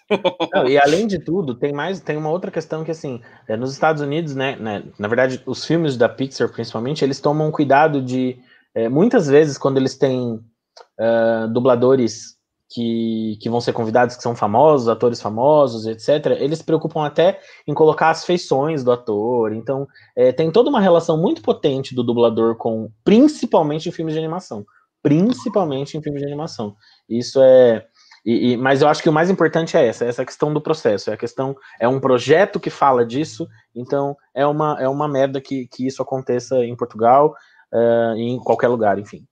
[0.52, 3.72] Não, e além de tudo, tem mais, tem uma outra questão que assim, é, nos
[3.72, 8.38] Estados Unidos, né, né, na verdade, os filmes da Pixar, principalmente, eles tomam cuidado de
[8.74, 12.34] é, muitas vezes quando eles têm uh, dubladores
[12.68, 17.38] que, que vão ser convidados, que são famosos, atores famosos, etc., eles se preocupam até
[17.68, 19.52] em colocar as feições do ator.
[19.52, 24.18] Então, é, tem toda uma relação muito potente do dublador com, principalmente em filmes de
[24.18, 24.66] animação
[25.04, 26.74] principalmente em filmes de animação.
[27.06, 27.86] Isso é.
[28.24, 31.10] E, e, mas eu acho que o mais importante é essa, essa questão do processo.
[31.10, 35.42] É a questão, é um projeto que fala disso, então é uma, é uma merda
[35.42, 37.34] que, que isso aconteça em Portugal
[37.70, 39.26] uh, em qualquer lugar, enfim.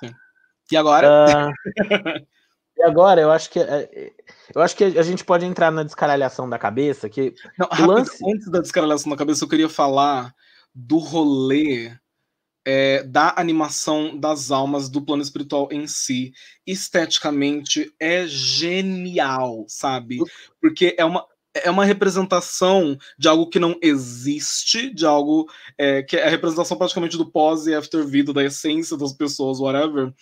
[0.00, 0.12] Sim.
[0.72, 1.48] E agora?
[1.48, 2.26] Uh,
[2.76, 4.12] e agora eu acho que é,
[4.52, 7.08] eu acho que a gente pode entrar na descaralhação da cabeça.
[7.08, 8.18] Que Não, lance...
[8.28, 10.34] Antes da descaralhação da cabeça, eu queria falar
[10.74, 11.92] do rolê
[12.64, 16.32] é, da animação das almas do plano espiritual em si.
[16.66, 20.18] Esteticamente é genial, sabe?
[20.60, 26.16] Porque é uma, é uma representação de algo que não existe, de algo é, que
[26.16, 30.12] é a representação praticamente do pós e after vida, da essência das pessoas, whatever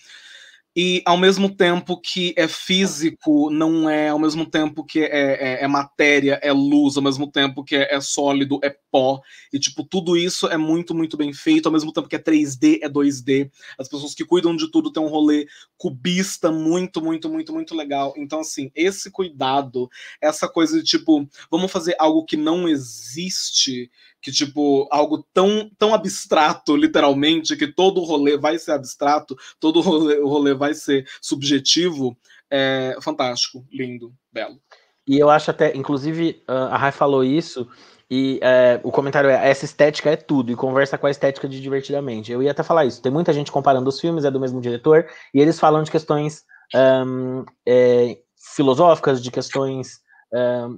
[0.77, 5.65] e ao mesmo tempo que é físico, não é, ao mesmo tempo que é, é,
[5.65, 9.83] é matéria, é luz, ao mesmo tempo que é, é, sólido, é pó, e tipo,
[9.83, 13.51] tudo isso é muito, muito bem feito, ao mesmo tempo que é 3D, é 2D.
[13.79, 15.47] As pessoas que cuidam de tudo têm um rolê
[15.79, 18.13] cubista muito, muito, muito, muito legal.
[18.15, 19.89] Então, assim, esse cuidado,
[20.21, 23.91] essa coisa de tipo, vamos fazer algo que não existe
[24.27, 30.21] que, tipo, algo tão, tão abstrato, literalmente, que todo rolê vai ser abstrato, todo rolê,
[30.21, 32.17] rolê vai ser subjetivo,
[32.51, 34.61] é fantástico, lindo, belo.
[35.07, 37.69] E eu acho até, inclusive, a Rai falou isso,
[38.11, 41.61] e é, o comentário é: essa estética é tudo, e conversa com a estética de
[41.61, 42.33] Divertidamente.
[42.33, 43.03] Eu ia até falar isso.
[43.03, 46.45] Tem muita gente comparando os filmes, é do mesmo diretor, e eles falam de questões
[46.75, 48.19] um, é,
[48.55, 50.05] filosóficas, de questões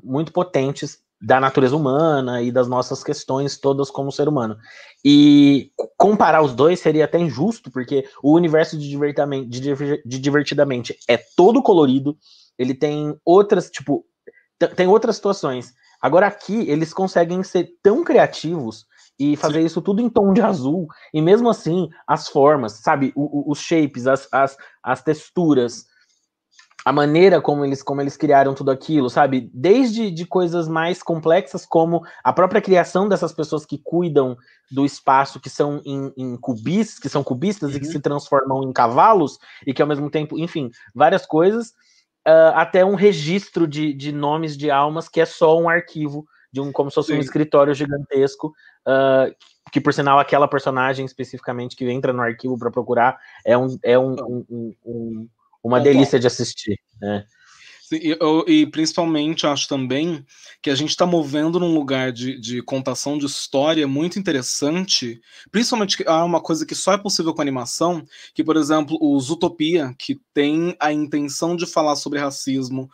[0.04, 4.56] muito potentes da natureza humana e das nossas questões todas como ser humano.
[5.04, 11.16] E comparar os dois seria até injusto, porque o universo de divertidamente, de divertidamente é
[11.36, 12.16] todo colorido,
[12.56, 14.04] ele tem outras, tipo,
[14.76, 15.72] tem outras situações.
[16.00, 18.86] Agora aqui eles conseguem ser tão criativos
[19.18, 19.66] e fazer Sim.
[19.66, 24.06] isso tudo em tom de azul, e mesmo assim, as formas, sabe, os, os shapes,
[24.06, 25.86] as, as, as texturas,
[26.88, 29.50] a maneira como eles, como eles criaram tudo aquilo, sabe?
[29.52, 34.38] Desde de coisas mais complexas, como a própria criação dessas pessoas que cuidam
[34.70, 37.76] do espaço, que são em, em cubis, que são cubistas uhum.
[37.76, 37.92] e que uhum.
[37.92, 41.74] se transformam em cavalos, e que ao mesmo tempo, enfim, várias coisas,
[42.26, 46.58] uh, até um registro de, de nomes de almas que é só um arquivo de
[46.62, 47.18] um como se fosse Sim.
[47.18, 48.54] um escritório gigantesco,
[48.86, 49.30] uh,
[49.70, 53.98] que por sinal aquela personagem especificamente que entra no arquivo para procurar é um, é
[53.98, 54.16] um,
[54.48, 55.28] um, um
[55.62, 57.24] uma delícia de assistir, né?
[57.92, 60.24] E, eu, e, principalmente acho também
[60.60, 66.04] que a gente está movendo num lugar de, de, contação de história muito interessante, principalmente
[66.06, 70.20] há uma coisa que só é possível com animação, que, por exemplo, o Zootopia, que
[70.34, 72.90] tem a intenção de falar sobre racismo,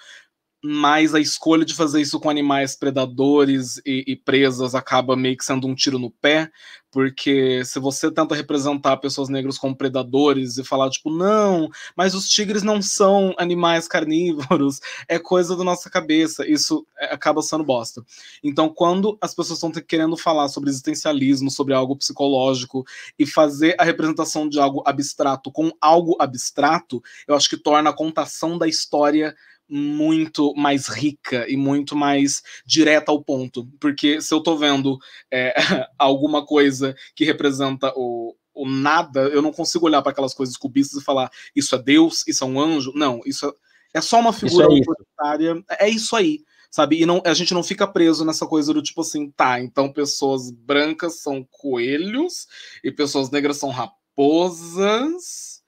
[0.66, 5.44] mas a escolha de fazer isso com animais predadores e, e, presas acaba meio que
[5.44, 6.50] sendo um tiro no pé,
[6.90, 12.30] porque se você tenta representar pessoas negras como predadores e falar, tipo, não, mas os
[12.30, 18.02] tigres não são animais carnívoros, é coisa da nossa cabeça, isso é, acaba sendo bosta.
[18.42, 22.86] Então, quando as pessoas estão querendo falar sobre existencialismo, sobre algo psicológico,
[23.18, 27.94] e fazer a representação de algo abstrato com algo abstrato, eu acho que torna a
[27.94, 29.34] contação da história
[29.68, 33.66] muito mais rica e muito mais direta ao ponto.
[33.80, 34.98] Porque se eu tô vendo
[35.30, 35.54] é,
[35.98, 41.00] alguma coisa que representa o, o nada, eu não consigo olhar para aquelas coisas cubistas
[41.00, 42.92] e falar isso é Deus, isso é um anjo.
[42.94, 43.52] Não, isso é,
[43.98, 45.64] é só uma figura é autoritária.
[45.80, 46.44] É isso aí.
[46.70, 47.00] Sabe?
[47.00, 50.50] E não, a gente não fica preso nessa coisa do tipo assim, tá, então pessoas
[50.50, 52.48] brancas são coelhos
[52.82, 55.62] e pessoas negras são raposas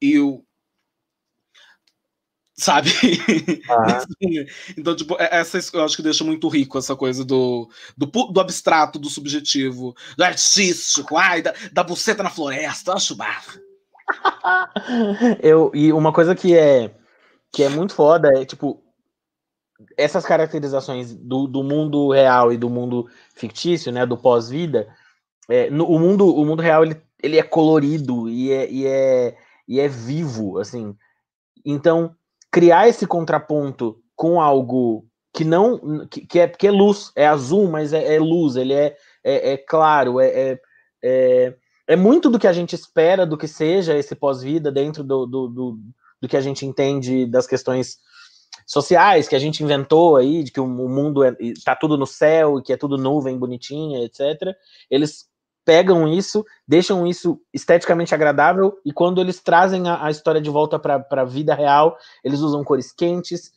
[0.00, 0.42] e o
[2.54, 2.90] sabe?
[3.68, 4.04] Ah.
[4.76, 8.40] então, tipo, é, essa eu acho que deixa muito rico essa coisa do, do, do
[8.40, 13.58] abstrato, do subjetivo, do artístico, ai, da, da buceta na floresta, acho bafo.
[15.42, 16.94] eu, e uma coisa que é,
[17.50, 18.82] que é muito foda é, tipo,
[19.96, 24.88] essas caracterizações do, do mundo real e do mundo fictício, né, do pós-vida,
[25.48, 29.36] é, no, o, mundo, o mundo real, ele, ele é colorido e é, e, é,
[29.66, 30.96] e é vivo, assim,
[31.64, 32.14] então
[32.52, 37.68] criar esse contraponto com algo que não que, que é que é luz, é azul,
[37.68, 40.60] mas é, é luz, ele é, é, é claro, é, é,
[41.02, 41.54] é,
[41.88, 45.48] é, muito do que a gente espera do que seja esse pós-vida dentro do, do,
[45.48, 45.78] do,
[46.20, 47.96] do, que a gente entende das questões
[48.66, 52.58] sociais que a gente inventou aí, de que o mundo está é, tudo no céu
[52.58, 54.54] e que é tudo nuvem bonitinha, etc.
[54.90, 55.26] Eles
[55.64, 60.78] pegam isso, deixam isso esteticamente agradável, e quando eles trazem a, a história de volta
[60.78, 63.52] para a vida real, eles usam cores quentes,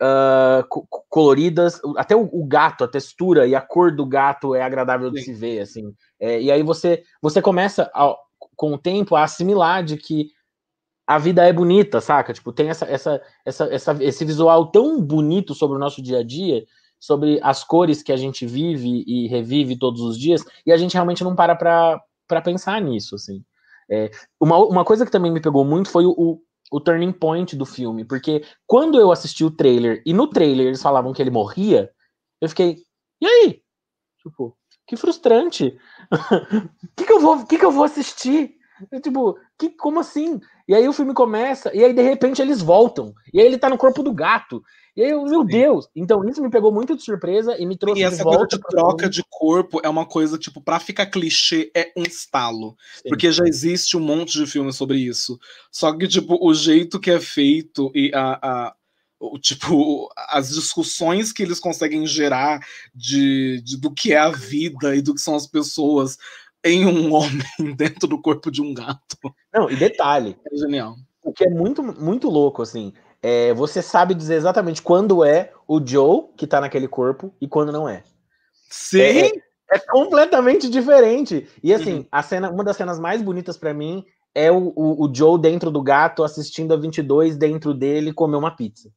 [0.00, 4.62] uh, co coloridas, até o, o, gato, a textura e a cor do gato é
[4.62, 5.34] agradável de Sim.
[5.34, 5.94] se ver, assim.
[6.20, 8.14] É, e aí você, você começa, a,
[8.54, 10.30] com o tempo, a assimilar de que
[11.06, 12.32] a vida é bonita, saca?
[12.32, 16.24] Tipo, tem essa, essa, essa, essa, esse visual tão bonito sobre o nosso dia a
[16.24, 16.64] dia
[17.00, 20.92] sobre as cores que a gente vive e revive todos os dias, e a gente
[20.94, 21.56] realmente não para
[22.28, 23.44] para pensar nisso, assim.
[23.90, 24.08] É,
[24.40, 27.66] uma, uma coisa que também me pegou muito foi o, o, o, turning point do
[27.66, 31.90] filme, porque quando eu assisti o trailer, e no trailer eles falavam que ele morria,
[32.40, 32.76] eu fiquei,
[33.20, 33.62] e aí?
[34.22, 35.76] Tipo, que frustrante.
[36.12, 38.54] O que, que, eu vou, que, que eu vou assistir?
[39.02, 40.40] Tipo, que, como assim?
[40.66, 43.14] E aí o filme começa, e aí de repente eles voltam.
[43.32, 44.62] E aí ele tá no corpo do gato.
[44.96, 45.88] E aí, meu Deus!
[45.94, 48.38] Então, isso me pegou muito de surpresa e me trouxe e essa de volta.
[48.38, 52.76] Coisa de troca de corpo é uma coisa, tipo, pra ficar clichê, é um estalo.
[52.96, 53.08] Sim.
[53.08, 55.38] Porque já existe um monte de filmes sobre isso.
[55.70, 58.74] Só que, tipo, o jeito que é feito e a, a
[59.20, 62.58] o, tipo, as discussões que eles conseguem gerar
[62.94, 66.16] de, de, do que é a vida e do que são as pessoas
[66.64, 69.16] em um homem dentro do corpo de um gato.
[69.52, 70.36] Não, e detalhe.
[70.50, 70.96] É genial.
[71.22, 72.92] O que é muito, muito louco, assim,
[73.22, 77.72] é, você sabe dizer exatamente quando é o Joe que tá naquele corpo e quando
[77.72, 78.02] não é.
[78.70, 79.00] Sim!
[79.00, 79.32] É, é,
[79.72, 81.48] é completamente diferente.
[81.62, 82.06] E assim, uhum.
[82.10, 85.70] a cena, uma das cenas mais bonitas para mim é o, o, o, Joe dentro
[85.70, 88.90] do gato assistindo a 22 dentro dele comer uma pizza.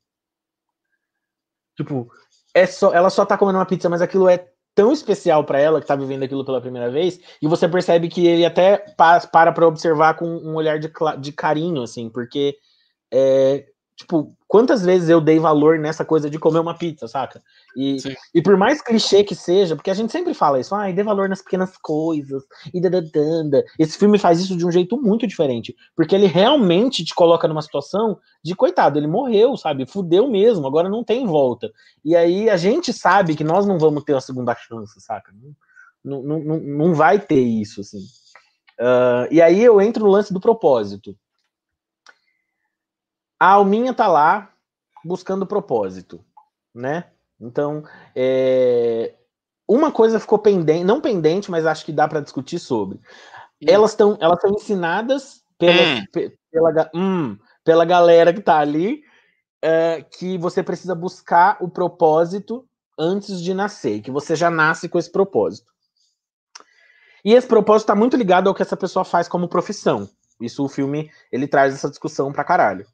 [1.76, 2.08] Tipo,
[2.54, 5.80] é só, ela só tá comendo uma pizza, mas aquilo é tão especial para ela
[5.80, 9.68] que tá vivendo aquilo pela primeira vez, e você percebe que ele até para para
[9.68, 12.58] observar com um olhar de, de carinho, assim, porque
[13.12, 17.44] é, Tipo, quantas vezes eu dei valor nessa coisa de comer uma pizza, saca?
[17.78, 17.98] E,
[18.34, 21.30] e por mais clichê que seja, porque a gente sempre fala isso, ah, dê valor
[21.30, 23.64] nas pequenas coisas, e dadadanda.
[23.78, 27.62] Esse filme faz isso de um jeito muito diferente, porque ele realmente te coloca numa
[27.62, 29.86] situação de, coitado, ele morreu, sabe?
[29.86, 31.72] Fudeu mesmo, agora não tem volta.
[32.04, 35.32] E aí a gente sabe que nós não vamos ter uma segunda chance, saca?
[36.04, 38.00] Não, não, não, não vai ter isso, assim.
[38.80, 41.16] Uh, e aí eu entro no lance do propósito
[43.44, 44.54] a alminha tá lá
[45.04, 46.24] buscando propósito,
[46.74, 47.08] né?
[47.38, 47.84] Então,
[48.16, 49.16] é,
[49.68, 53.02] uma coisa ficou pendente, não pendente, mas acho que dá para discutir sobre.
[53.68, 56.32] Elas estão elas são ensinadas pela, hum.
[56.50, 59.04] pela, hum, pela galera que tá ali
[59.62, 62.66] é, que você precisa buscar o propósito
[62.98, 65.70] antes de nascer, que você já nasce com esse propósito.
[67.26, 70.10] E esse propósito está muito ligado ao que essa pessoa faz como profissão.
[70.40, 72.88] Isso o filme ele traz essa discussão pra caralho.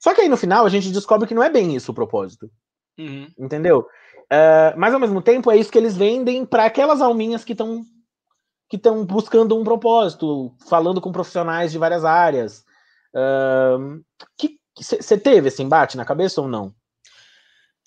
[0.00, 2.50] Só que aí no final a gente descobre que não é bem isso o propósito.
[2.98, 3.28] Uhum.
[3.38, 3.86] Entendeu?
[4.30, 7.82] Uh, mas ao mesmo tempo é isso que eles vendem para aquelas alminhas que estão
[8.68, 12.64] que estão buscando um propósito, falando com profissionais de várias áreas.
[13.14, 14.04] Uh,
[14.36, 16.74] que você teve esse embate na cabeça ou não?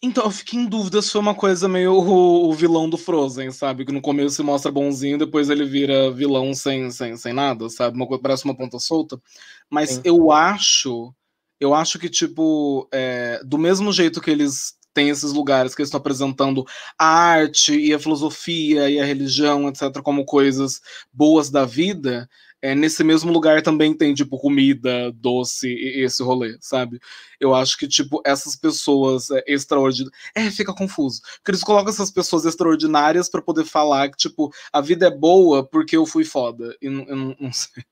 [0.04, 3.52] Então, eu fiquei em dúvida se foi uma coisa meio o, o, vilão do Frozen,
[3.52, 3.86] sabe?
[3.86, 7.96] Que no começo se mostra bonzinho, depois ele vira vilão sem, sem, sem nada, sabe?
[7.96, 9.22] Uma, parece uma ponta solta.
[9.70, 10.02] Mas Sim.
[10.04, 11.14] eu acho.
[11.62, 15.90] Eu acho que, tipo, é, do mesmo jeito que eles têm esses lugares que eles
[15.90, 16.66] estão apresentando
[16.98, 20.82] a arte e a filosofia e a religião, etc., como coisas
[21.14, 22.28] boas da vida,
[22.64, 27.00] é, nesse mesmo lugar também tem, tipo, comida, doce e esse rolê, sabe?
[27.40, 30.20] Eu acho que, tipo, essas pessoas é, extraordinárias.
[30.36, 31.22] É, fica confuso.
[31.38, 35.64] Porque eles colocam essas pessoas extraordinárias para poder falar que, tipo, a vida é boa
[35.64, 36.76] porque eu fui foda.
[36.82, 37.84] E não, eu não, não sei.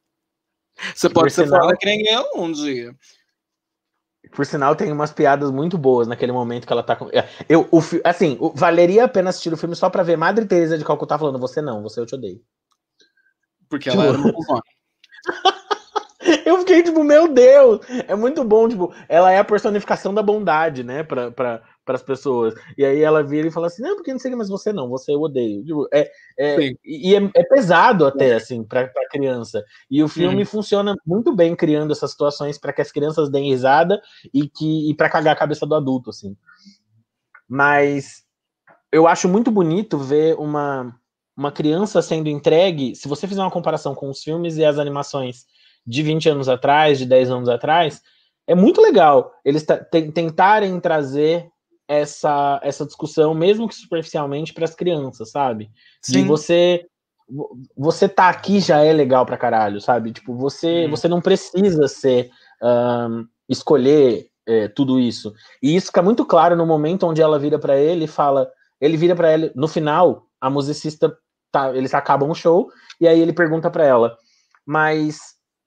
[0.95, 2.95] Você pode ser sinal, foda que nem eu um dia.
[4.31, 7.09] Por sinal, tem umas piadas muito boas naquele momento que ela tá com.
[7.09, 10.77] É, eu, o, assim, valeria a pena assistir o filme só pra ver Madre Teresa
[10.77, 12.39] de Calcutá falando: Você não, você eu te odeio.
[13.67, 14.31] Porque ela era uma
[16.45, 20.83] Eu fiquei tipo, meu Deus, é muito bom, tipo, ela é a personificação da bondade,
[20.83, 21.61] né, para pra,
[21.95, 22.53] as pessoas.
[22.77, 25.13] E aí ela vira e fala assim, não, porque não sei, mas você não, você
[25.13, 25.63] eu odeio.
[25.63, 29.63] Tipo, é, é, e é, é, pesado até, assim, pra, pra criança.
[29.89, 34.01] E o filme funciona muito bem criando essas situações para que as crianças deem risada
[34.33, 36.35] e, que, e pra cagar a cabeça do adulto, assim.
[37.47, 38.23] Mas
[38.91, 40.95] eu acho muito bonito ver uma
[41.39, 45.45] uma criança sendo entregue, se você fizer uma comparação com os filmes e as animações
[45.87, 48.01] de 20 anos atrás, de 10 anos atrás,
[48.45, 49.65] é muito legal eles
[50.13, 51.49] tentarem trazer
[51.89, 55.71] essa, essa discussão, mesmo que superficialmente, para as crianças, sabe?
[55.99, 56.21] Sim.
[56.21, 56.85] De você
[57.77, 60.11] você tá aqui já é legal pra caralho, sabe?
[60.11, 60.89] Tipo, você, hum.
[60.89, 65.33] você não precisa ser um, escolher é, tudo isso.
[65.61, 68.97] E isso fica muito claro no momento onde ela vira para ele e fala, ele
[68.97, 71.15] vira para ele no final, a musicista
[71.51, 74.17] tá, eles acabam o show, e aí ele pergunta para ela,
[74.65, 75.19] mas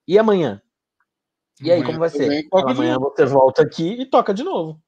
[0.07, 0.61] e amanhã?
[1.61, 2.49] E aí, amanhã como vai ser?
[2.53, 4.81] amanhã você volta aqui e toca de novo.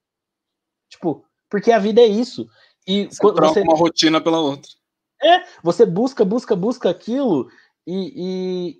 [0.95, 2.49] Tipo, porque a vida é isso.
[2.87, 3.61] E você troca você...
[3.61, 4.71] uma rotina pela outra.
[5.23, 7.49] É, você busca, busca, busca aquilo,
[7.87, 8.77] e,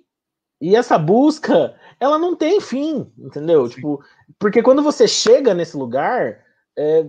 [0.61, 3.67] e, e essa busca, ela não tem fim, entendeu?
[3.67, 3.75] Sim.
[3.75, 4.03] Tipo,
[4.37, 6.43] porque quando você chega nesse lugar,
[6.77, 7.05] é,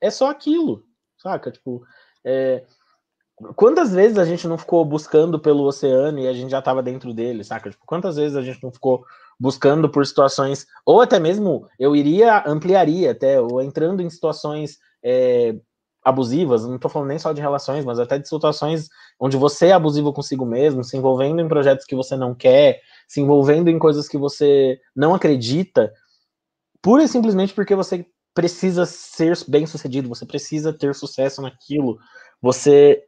[0.00, 0.84] é só aquilo,
[1.16, 1.50] saca?
[1.50, 1.82] Tipo,
[2.24, 2.64] é,
[3.54, 7.14] Quantas vezes a gente não ficou buscando pelo oceano e a gente já estava dentro
[7.14, 7.70] dele, saca?
[7.70, 9.04] Tipo, quantas vezes a gente não ficou
[9.38, 15.54] buscando por situações, ou até mesmo eu iria, ampliaria até, ou entrando em situações é,
[16.04, 18.88] abusivas, não estou falando nem só de relações, mas até de situações
[19.20, 23.20] onde você é abusivo consigo mesmo, se envolvendo em projetos que você não quer, se
[23.20, 25.92] envolvendo em coisas que você não acredita,
[26.82, 31.98] pura e simplesmente porque você precisa ser bem sucedido, você precisa ter sucesso naquilo,
[32.40, 33.04] você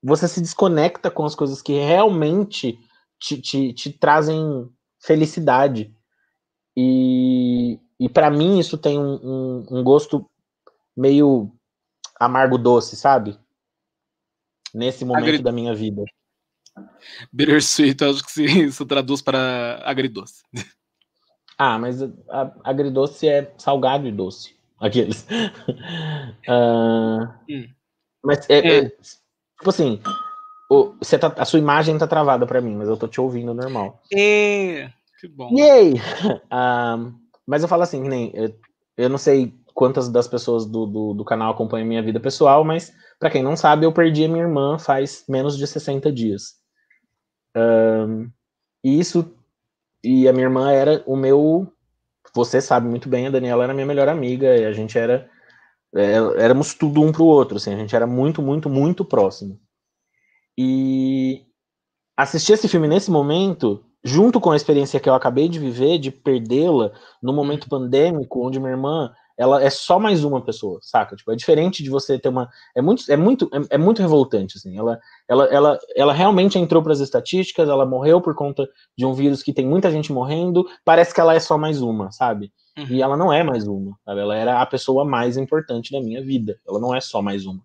[0.00, 2.78] você se desconecta com as coisas que realmente
[3.18, 5.94] te, te, te trazem felicidade.
[6.76, 10.28] E, e para mim isso tem um, um, um, gosto
[10.96, 11.52] meio
[12.18, 13.38] amargo doce, sabe?
[14.74, 15.42] Nesse momento Agrid...
[15.42, 16.04] da minha vida.
[17.32, 20.42] Bittersweet, acho que isso traduz para agridoce.
[21.60, 24.54] Ah, mas a, agridoce é salgado e doce.
[24.78, 25.26] Aqueles.
[26.46, 27.68] uh, hum.
[28.22, 28.78] Mas é, é.
[28.84, 28.90] é
[29.58, 30.00] Tipo assim,
[30.68, 34.02] você tá, a sua imagem tá travada para mim, mas eu tô te ouvindo normal.
[34.14, 35.50] É, que bom.
[35.56, 35.94] Yay!
[36.52, 37.14] Um,
[37.46, 38.54] mas eu falo assim, nem, eu,
[38.96, 42.92] eu não sei quantas das pessoas do, do, do canal acompanham minha vida pessoal, mas
[43.18, 46.56] para quem não sabe, eu perdi a minha irmã faz menos de 60 dias.
[47.56, 48.30] Um,
[48.84, 49.34] e isso.
[50.04, 51.72] E a minha irmã era o meu.
[52.34, 55.28] Você sabe muito bem, a Daniela era minha melhor amiga, e a gente era
[55.94, 59.58] é, éramos tudo um para o outro, assim, a gente era muito, muito, muito próximo.
[60.60, 61.46] E
[62.16, 66.10] assistir esse filme nesse momento, junto com a experiência que eu acabei de viver, de
[66.10, 66.90] perdê-la
[67.22, 71.14] no momento pandêmico, onde minha irmã ela é só mais uma pessoa, saca?
[71.14, 72.50] Tipo, é diferente de você ter uma.
[72.74, 74.76] É muito, é muito, é, é muito revoltante, assim.
[74.76, 74.98] Ela,
[75.28, 79.40] ela, ela, ela realmente entrou para as estatísticas, ela morreu por conta de um vírus
[79.40, 80.66] que tem muita gente morrendo.
[80.84, 82.52] Parece que ela é só mais uma, sabe?
[82.76, 82.86] Uhum.
[82.90, 84.20] E ela não é mais uma, sabe?
[84.20, 86.58] Ela era a pessoa mais importante da minha vida.
[86.68, 87.62] Ela não é só mais uma.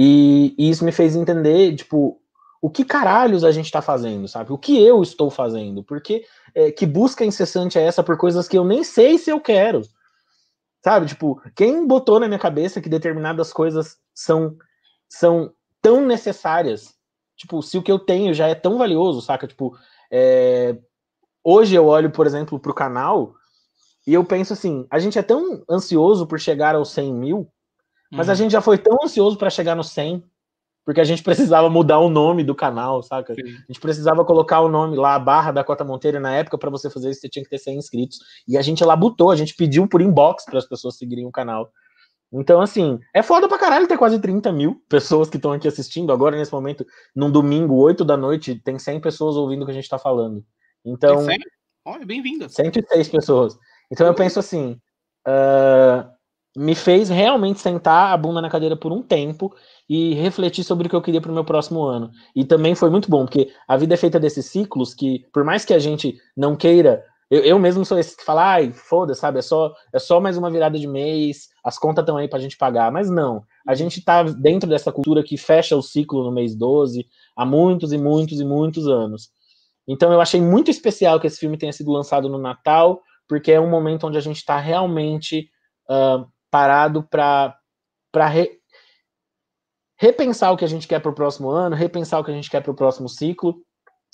[0.00, 2.20] E, e isso me fez entender, tipo,
[2.62, 4.52] o que caralhos a gente está fazendo, sabe?
[4.52, 5.82] O que eu estou fazendo?
[5.82, 6.24] Porque
[6.54, 9.82] é, que busca incessante é essa por coisas que eu nem sei se eu quero.
[10.84, 11.06] Sabe?
[11.06, 14.56] Tipo, quem botou na minha cabeça que determinadas coisas são,
[15.08, 16.94] são tão necessárias?
[17.36, 19.48] Tipo, se o que eu tenho já é tão valioso, saca?
[19.48, 19.76] Tipo,
[20.12, 20.78] é...
[21.42, 23.34] hoje eu olho, por exemplo, pro canal
[24.06, 27.52] e eu penso assim: a gente é tão ansioso por chegar aos 100 mil,
[28.10, 28.32] mas uhum.
[28.32, 30.22] a gente já foi tão ansioso para chegar no 100
[30.88, 33.34] porque a gente precisava mudar o nome do canal, saca?
[33.34, 33.42] Sim.
[33.42, 36.70] A gente precisava colocar o nome lá, a barra da Cota Monteiro, na época, para
[36.70, 38.18] você fazer isso, você tinha que ter 100 inscritos.
[38.48, 41.70] E a gente labutou, a gente pediu por inbox para as pessoas seguirem o canal.
[42.32, 46.10] Então, assim, é foda pra caralho ter quase 30 mil pessoas que estão aqui assistindo.
[46.10, 49.74] Agora, nesse momento, num domingo, 8 da noite, tem 100 pessoas ouvindo o que a
[49.74, 50.42] gente tá falando.
[50.82, 51.16] Então.
[51.16, 51.38] Tem 100?
[51.84, 52.48] Olha, bem-vinda.
[52.48, 53.58] 106 pessoas.
[53.92, 54.80] Então, eu penso assim.
[55.26, 56.17] Uh,
[56.58, 59.54] me fez realmente sentar a bunda na cadeira por um tempo
[59.88, 62.10] e refletir sobre o que eu queria para o meu próximo ano.
[62.34, 65.64] E também foi muito bom, porque a vida é feita desses ciclos que, por mais
[65.64, 69.38] que a gente não queira, eu, eu mesmo sou esse que fala, ai, foda, sabe,
[69.38, 72.42] é só, é só mais uma virada de mês, as contas estão aí para a
[72.42, 72.90] gente pagar.
[72.90, 77.06] Mas não, a gente está dentro dessa cultura que fecha o ciclo no mês 12
[77.36, 79.30] há muitos e muitos e muitos anos.
[79.86, 83.60] Então eu achei muito especial que esse filme tenha sido lançado no Natal, porque é
[83.60, 85.48] um momento onde a gente está realmente
[85.88, 87.56] uh, parado para
[88.28, 88.58] re,
[89.98, 92.50] repensar o que a gente quer para o próximo ano, repensar o que a gente
[92.50, 93.56] quer para o próximo ciclo.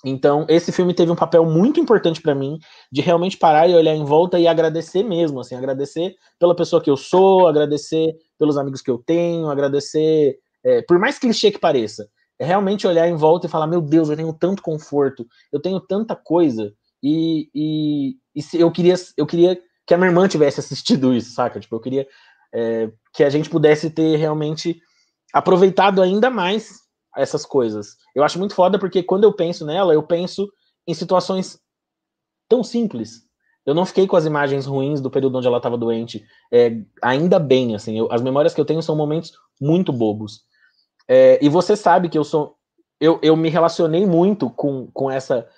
[0.05, 2.59] Então, esse filme teve um papel muito importante para mim,
[2.93, 6.91] de realmente parar e olhar em volta e agradecer mesmo, assim, agradecer pela pessoa que
[6.91, 12.07] eu sou, agradecer pelos amigos que eu tenho, agradecer, é, por mais clichê que pareça,
[12.39, 15.81] é realmente olhar em volta e falar, meu Deus, eu tenho tanto conforto, eu tenho
[15.81, 21.13] tanta coisa, e, e, e eu queria, eu queria que a minha irmã tivesse assistido
[21.13, 21.61] isso, saca?
[21.61, 22.07] Tipo, eu queria
[22.53, 24.81] é, que a gente pudesse ter realmente
[25.33, 26.81] aproveitado ainda mais
[27.17, 27.97] essas coisas.
[28.15, 30.51] Eu acho muito foda porque quando eu penso nela, eu penso
[30.87, 31.59] em situações
[32.49, 33.25] tão simples.
[33.67, 36.25] Eu não fiquei com as imagens ruins do período onde ela estava doente.
[36.53, 40.43] É, ainda bem, assim, eu, as memórias que eu tenho são momentos muito bobos.
[41.09, 42.57] É, e você sabe que eu sou.
[43.01, 45.49] Eu, eu me relacionei muito com, com essa.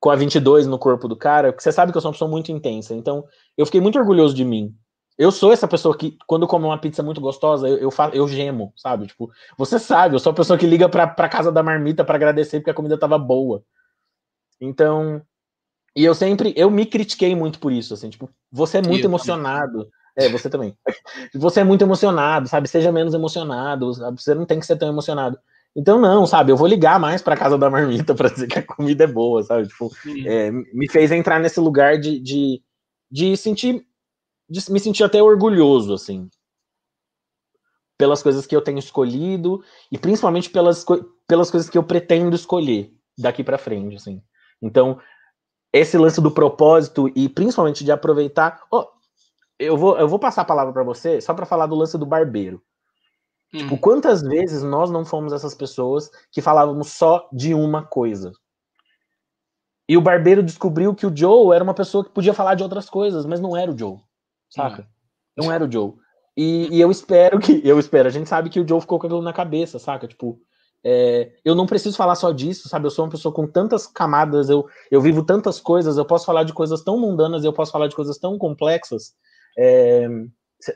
[0.00, 2.30] Com a 22 no corpo do cara, porque você sabe que eu sou uma pessoa
[2.30, 2.94] muito intensa.
[2.94, 3.24] Então,
[3.56, 4.74] eu fiquei muito orgulhoso de mim.
[5.18, 8.26] Eu sou essa pessoa que, quando come uma pizza muito gostosa, eu, eu, faço, eu
[8.26, 9.06] gemo, sabe?
[9.06, 12.14] Tipo, você sabe, eu sou a pessoa que liga pra, pra casa da marmita para
[12.14, 13.62] agradecer porque a comida tava boa.
[14.58, 15.20] Então,
[15.94, 19.10] e eu sempre, eu me critiquei muito por isso, assim, tipo, você é muito eu
[19.10, 19.84] emocionado.
[19.84, 19.90] Também.
[20.16, 20.76] É, você também.
[21.34, 22.68] Você é muito emocionado, sabe?
[22.68, 24.20] Seja menos emocionado, sabe?
[24.20, 25.38] você não tem que ser tão emocionado.
[25.76, 26.50] Então, não, sabe?
[26.50, 29.42] Eu vou ligar mais pra casa da marmita para dizer que a comida é boa,
[29.42, 29.68] sabe?
[29.68, 29.90] Tipo,
[30.26, 32.62] é, me fez entrar nesse lugar de, de,
[33.10, 33.86] de sentir
[34.50, 36.28] de me sentir até orgulhoso, assim,
[37.96, 39.62] pelas coisas que eu tenho escolhido
[39.92, 40.84] e principalmente pelas,
[41.28, 44.20] pelas coisas que eu pretendo escolher daqui para frente, assim.
[44.60, 44.98] Então,
[45.72, 48.60] esse lance do propósito e principalmente de aproveitar.
[48.72, 48.86] Oh,
[49.58, 52.06] eu, vou, eu vou passar a palavra para você só para falar do lance do
[52.06, 52.60] barbeiro.
[53.52, 53.58] Hum.
[53.58, 58.32] Tipo, quantas vezes nós não fomos essas pessoas que falávamos só de uma coisa?
[59.88, 62.88] E o barbeiro descobriu que o Joe era uma pessoa que podia falar de outras
[62.88, 63.98] coisas, mas não era o Joe
[64.50, 64.86] saca?
[65.36, 65.94] Não era o Joe.
[66.36, 67.60] E, e, eu espero que.
[67.64, 70.06] Eu espero, a gente sabe que o Joe ficou com aquilo na cabeça, saca?
[70.06, 70.38] Tipo,
[70.84, 72.86] é, eu não preciso falar só disso, sabe?
[72.86, 76.44] Eu sou uma pessoa com tantas camadas, eu, eu vivo tantas coisas, eu posso falar
[76.44, 79.14] de coisas tão mundanas, eu posso falar de coisas tão complexas.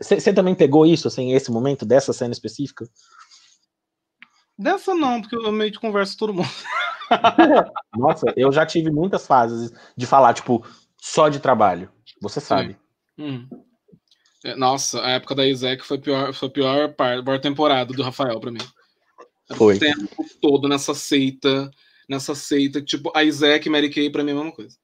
[0.01, 2.89] Você também pegou isso, assim, esse momento, dessa cena específica?
[4.59, 6.49] Dessa não, porque eu meio que converso com todo mundo.
[7.95, 10.65] Nossa, eu já tive muitas fases de falar, tipo,
[10.97, 11.91] só de trabalho.
[12.23, 12.79] Você sabe.
[13.19, 13.47] Hum.
[14.45, 17.95] É, nossa, a época da Isaac foi a pior, foi a pior, par, pior temporada
[17.95, 18.59] do Rafael para mim.
[19.55, 19.77] Foi.
[19.77, 21.71] O tempo todo nessa seita,
[22.09, 24.77] nessa seita, tipo, a Isaac e Mary Kay pra mim é a mesma coisa.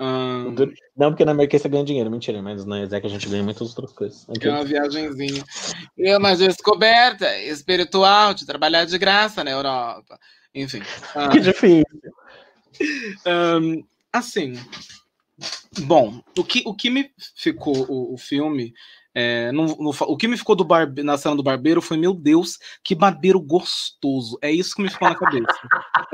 [0.00, 0.54] Um...
[0.96, 3.68] Não, porque na Kay você ganha dinheiro, mentira, mas na Isaac a gente ganha muitas
[3.68, 4.26] outras coisas.
[4.40, 5.44] É uma viagenzinha.
[5.98, 10.18] É uma descoberta espiritual de trabalhar de graça na Europa.
[10.54, 10.82] Enfim.
[11.16, 11.28] Um...
[11.30, 11.84] Que difícil.
[13.26, 14.54] Um, assim,
[15.80, 18.74] Bom, o que, o que me ficou o, o filme.
[19.14, 22.94] É, o que me ficou do barbe, na cena do barbeiro foi, meu Deus, que
[22.94, 24.38] barbeiro gostoso.
[24.40, 25.58] É isso que me ficou na cabeça.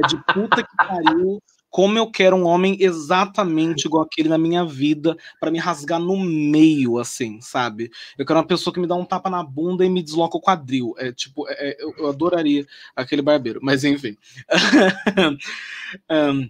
[0.02, 1.42] É de puta que pariu,
[1.74, 6.16] como eu quero um homem exatamente igual aquele na minha vida para me rasgar no
[6.16, 7.90] meio, assim, sabe?
[8.16, 10.40] Eu quero uma pessoa que me dá um tapa na bunda e me desloca o
[10.40, 10.94] quadril.
[10.96, 12.64] É tipo, é, é eu, eu, adoraria
[12.94, 14.16] aquele barbeiro, mas enfim.
[16.08, 16.48] um,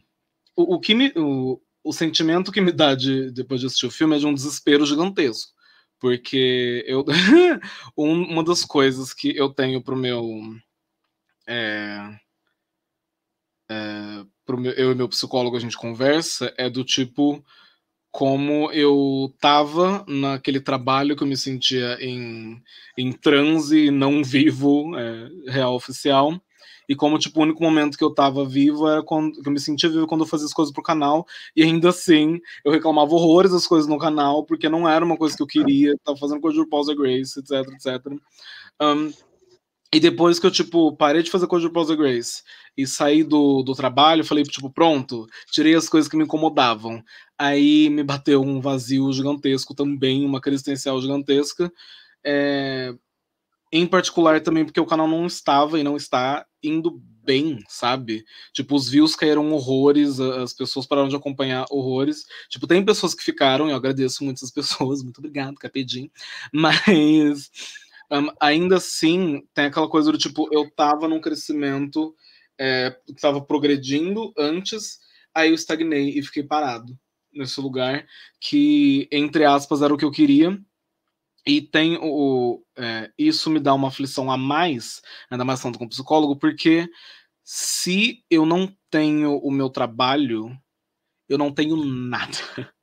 [0.54, 3.90] o, o, que me, o, o sentimento que me dá de, depois de assistir o
[3.90, 5.54] filme é de um desespero gigantesco.
[5.98, 7.02] Porque eu
[7.96, 10.22] uma das coisas que eu tenho pro meu.
[11.46, 12.14] É,
[13.70, 17.44] é, pro eu e meu psicólogo a gente conversa é do tipo
[18.10, 22.62] como eu tava naquele trabalho que eu me sentia em,
[22.96, 26.40] em transe não vivo é, real oficial
[26.88, 29.60] e como, tipo, o único momento que eu tava vivo era quando que eu me
[29.60, 33.52] sentia vivo quando eu fazia as coisas pro canal, e ainda assim eu reclamava horrores
[33.52, 36.60] das coisas no canal, porque não era uma coisa que eu queria, tava fazendo coisa
[36.60, 38.12] de Pausa Grace, etc, etc.
[38.80, 39.12] Um,
[39.92, 42.42] e depois que eu, tipo, parei de fazer coisa de Pausa Grace
[42.76, 47.02] e saí do, do trabalho, falei, tipo, pronto, tirei as coisas que me incomodavam.
[47.38, 51.72] Aí me bateu um vazio gigantesco também, uma crise existencial gigantesca.
[52.24, 52.94] É,
[53.72, 58.24] em particular também porque o canal não estava e não está indo bem, sabe?
[58.52, 62.24] Tipo, os views caíram horrores, as pessoas pararam de acompanhar horrores.
[62.48, 66.10] Tipo, tem pessoas que ficaram, eu agradeço muito essas pessoas, muito obrigado, Capedim.
[66.52, 67.50] Mas
[68.10, 72.14] um, ainda assim, tem aquela coisa do tipo, eu tava num crescimento,
[72.58, 74.98] é, tava progredindo antes,
[75.34, 76.96] aí eu estagnei e fiquei parado
[77.32, 78.06] nesse lugar
[78.40, 80.58] que, entre aspas, era o que eu queria
[81.46, 82.62] e tem o.
[82.76, 86.88] É, isso me dá uma aflição a mais, ainda mais falando com psicólogo, porque
[87.42, 90.56] se eu não tenho o meu trabalho,
[91.28, 92.32] eu não tenho nada.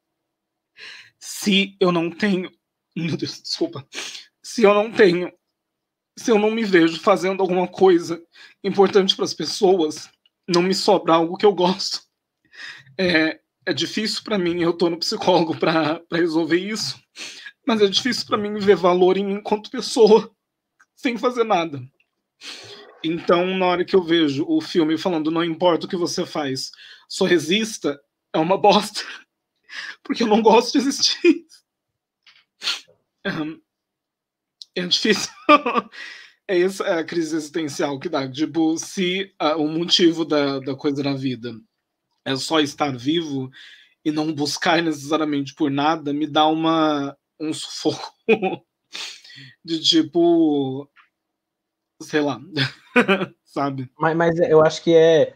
[1.24, 2.52] Se eu não tenho.
[2.96, 3.88] Meu Deus, desculpa.
[4.54, 5.32] Se eu não tenho.
[6.18, 8.22] Se eu não me vejo fazendo alguma coisa
[8.64, 10.10] importante para as pessoas,
[10.47, 12.02] não me sobra algo que eu gosto.
[12.97, 17.02] É, é difícil para mim, eu tô no psicólogo para resolver isso
[17.66, 20.34] mas é difícil para mim ver valor em mim enquanto pessoa,
[20.95, 21.82] sem fazer nada.
[23.04, 26.72] Então, na hora que eu vejo o filme falando não importa o que você faz,
[27.08, 27.99] só resista,
[28.34, 29.02] é uma bosta.
[30.04, 31.45] Porque eu não gosto de existir.
[34.76, 35.32] É, difícil.
[36.48, 38.30] é essa é a crise existencial que dá.
[38.30, 41.54] Tipo, se uh, o motivo da, da coisa na vida
[42.26, 43.50] é só estar vivo
[44.04, 48.14] e não buscar necessariamente por nada, me dá uma um sufoco
[49.66, 50.88] de tipo,
[52.02, 52.40] sei lá,
[53.44, 53.90] sabe?
[53.98, 55.36] Mas, mas eu acho que é,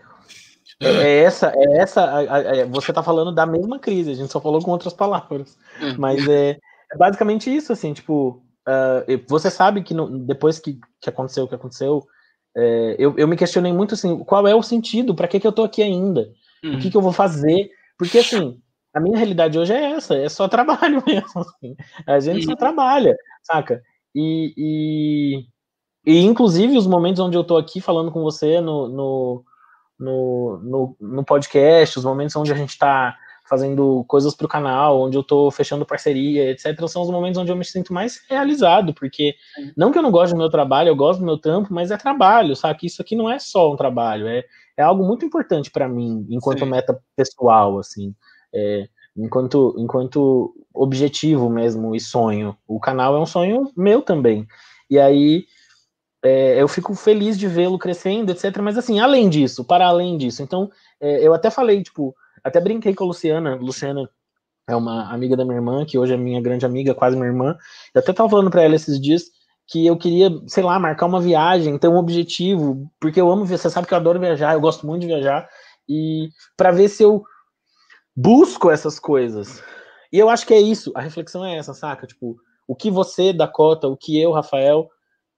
[0.79, 2.65] é, é essa, é essa.
[2.69, 5.57] Você tá falando da mesma crise, a gente só falou com outras palavras.
[5.81, 5.93] É.
[5.93, 6.59] Mas é,
[6.91, 11.47] é, basicamente isso, assim, tipo, uh, você sabe que no, depois que, que aconteceu o
[11.47, 12.05] que aconteceu,
[12.55, 15.13] é, eu, eu me questionei muito assim, qual é o sentido?
[15.13, 16.29] Para que, que eu tô aqui ainda?
[16.63, 16.75] Hum.
[16.75, 17.69] O que, que eu vou fazer?
[17.97, 18.59] Porque assim,
[18.93, 21.41] a minha realidade hoje é essa, é só trabalho mesmo.
[21.41, 21.75] Assim.
[22.07, 23.81] A gente só trabalha, saca?
[24.15, 25.45] E, e,
[26.05, 29.43] e, inclusive, os momentos onde eu tô aqui falando com você no, no,
[29.99, 33.17] no, no, no podcast, os momentos onde a gente tá
[33.47, 37.51] fazendo coisas para o canal, onde eu tô fechando parceria, etc., são os momentos onde
[37.51, 39.35] eu me sinto mais realizado, porque
[39.77, 41.97] não que eu não goste do meu trabalho, eu gosto do meu trampo, mas é
[41.97, 42.79] trabalho, sabe?
[42.83, 44.43] Isso aqui não é só um trabalho, é,
[44.75, 46.71] é algo muito importante para mim, enquanto Sim.
[46.71, 48.13] meta pessoal, assim
[48.55, 48.87] é,
[49.17, 52.57] enquanto, enquanto objetivo mesmo e sonho.
[52.65, 54.47] O canal é um sonho meu também.
[54.89, 55.45] E aí
[56.23, 58.57] é, eu fico feliz de vê-lo crescendo, etc.
[58.61, 60.71] Mas assim, além disso, para além disso, então
[61.01, 62.15] é, eu até falei, tipo,
[62.45, 64.09] até brinquei com a Luciana, Luciana
[64.67, 67.57] é uma amiga da minha irmã, que hoje é minha grande amiga, quase minha irmã.
[67.93, 69.23] Eu até tava falando para ela esses dias
[69.67, 73.69] que eu queria, sei lá, marcar uma viagem, ter um objetivo, porque eu amo, você
[73.69, 75.49] sabe que eu adoro viajar, eu gosto muito de viajar,
[75.89, 77.23] e para ver se eu
[78.15, 79.63] busco essas coisas.
[80.13, 82.05] E eu acho que é isso, a reflexão é essa, saca?
[82.05, 82.35] Tipo,
[82.67, 84.87] o que você, Dakota, o que eu, Rafael,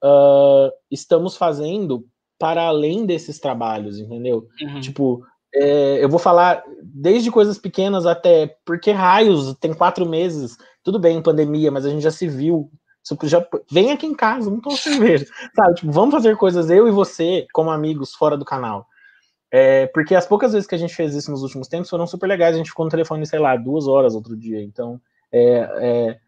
[0.03, 2.05] uh, estamos fazendo
[2.38, 4.47] para além desses trabalhos, entendeu?
[4.62, 4.82] Uhum.
[4.82, 11.00] Tipo, é, eu vou falar desde coisas pequenas até porque raios tem quatro meses, tudo
[11.00, 12.72] bem, pandemia, mas a gente já se viu.
[13.24, 15.26] Já, vem aqui em casa, não tô cerveja,
[15.56, 15.76] sabe?
[15.76, 18.86] Tipo, vamos fazer coisas eu e você como amigos fora do canal.
[19.50, 22.28] É, porque as poucas vezes que a gente fez isso nos últimos tempos foram super
[22.28, 22.56] legais.
[22.56, 24.62] A gente ficou no telefone, sei lá, duas horas outro dia.
[24.62, 25.00] Então,
[25.32, 26.20] é, é,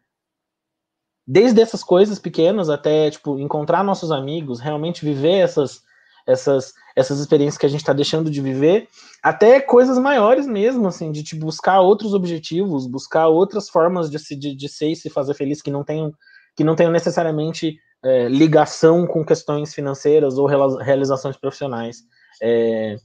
[1.26, 5.82] desde essas coisas pequenas até, tipo, encontrar nossos amigos, realmente viver essas,
[6.30, 8.88] essas, essas experiências que a gente está deixando de viver,
[9.22, 14.36] até coisas maiores mesmo, assim, de tipo, buscar outros objetivos, buscar outras formas de, se,
[14.36, 16.12] de, de ser e se fazer feliz que não tenham,
[16.56, 21.98] que não tenham necessariamente é, ligação com questões financeiras ou realizações profissionais.
[22.42, 22.96] É,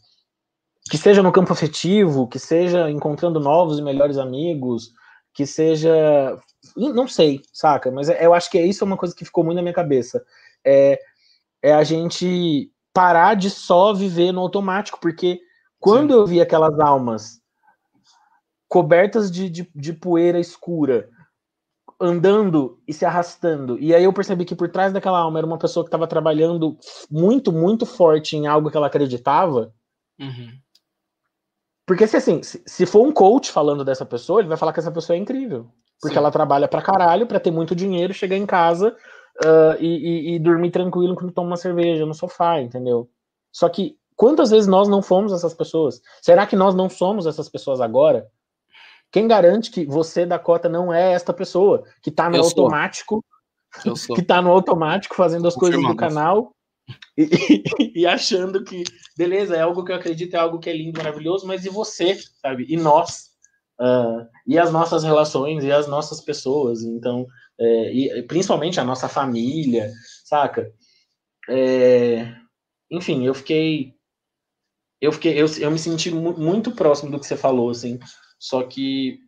[0.90, 4.92] que seja no campo afetivo, que seja encontrando novos e melhores amigos,
[5.34, 6.38] que seja.
[6.76, 7.92] Não sei, saca?
[7.92, 10.24] Mas é, eu acho que isso é uma coisa que ficou muito na minha cabeça.
[10.64, 11.00] É,
[11.62, 15.42] é a gente parar de só viver no automático, porque
[15.78, 16.20] quando Sim.
[16.20, 17.42] eu vi aquelas almas
[18.70, 21.10] cobertas de, de, de poeira escura,
[22.00, 23.78] andando e se arrastando.
[23.80, 26.78] E aí eu percebi que por trás daquela alma era uma pessoa que estava trabalhando
[27.12, 29.74] muito, muito forte em algo que ela acreditava.
[30.18, 30.50] Uhum.
[31.86, 34.80] Porque se assim, se, se, for um coach falando dessa pessoa, ele vai falar que
[34.80, 35.70] essa pessoa é incrível.
[36.02, 36.20] Porque Sim.
[36.20, 38.96] ela trabalha pra caralho, pra ter muito dinheiro, chegar em casa
[39.44, 43.10] uh, e, e, e, dormir tranquilo quando toma uma cerveja no sofá, entendeu?
[43.52, 46.02] Só que quantas vezes nós não fomos essas pessoas?
[46.22, 48.28] Será que nós não somos essas pessoas agora?
[49.12, 53.24] Quem garante que você, Dakota, não é esta pessoa que tá no Eu automático,
[54.16, 56.56] que tá no automático fazendo as coisas do canal
[57.18, 57.64] e, e,
[58.02, 58.84] e, achando que,
[59.18, 62.18] beleza, é algo que eu acredito, é algo que é lindo, maravilhoso, mas e você,
[62.42, 62.66] sabe?
[62.70, 63.34] E nós?
[63.80, 67.26] Uh, e as nossas relações, e as nossas pessoas, então,
[67.60, 69.92] é, e principalmente a nossa família,
[70.26, 70.72] saca?
[71.50, 72.34] É,
[72.90, 73.94] enfim, eu fiquei.
[75.00, 75.42] Eu fiquei.
[75.42, 78.00] Eu, eu me senti muito próximo do que você falou, assim.
[78.40, 79.20] Só que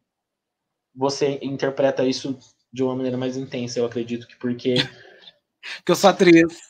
[0.96, 2.38] você interpreta isso
[2.72, 4.76] de uma maneira mais intensa, eu acredito que porque.
[5.86, 6.68] que eu sou atriz.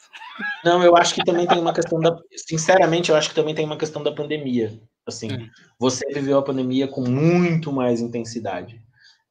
[0.63, 2.15] Não, eu acho que também tem uma questão da.
[2.35, 4.79] Sinceramente, eu acho que também tem uma questão da pandemia.
[5.05, 5.49] Assim, hum.
[5.79, 8.81] você viveu a pandemia com muito mais intensidade.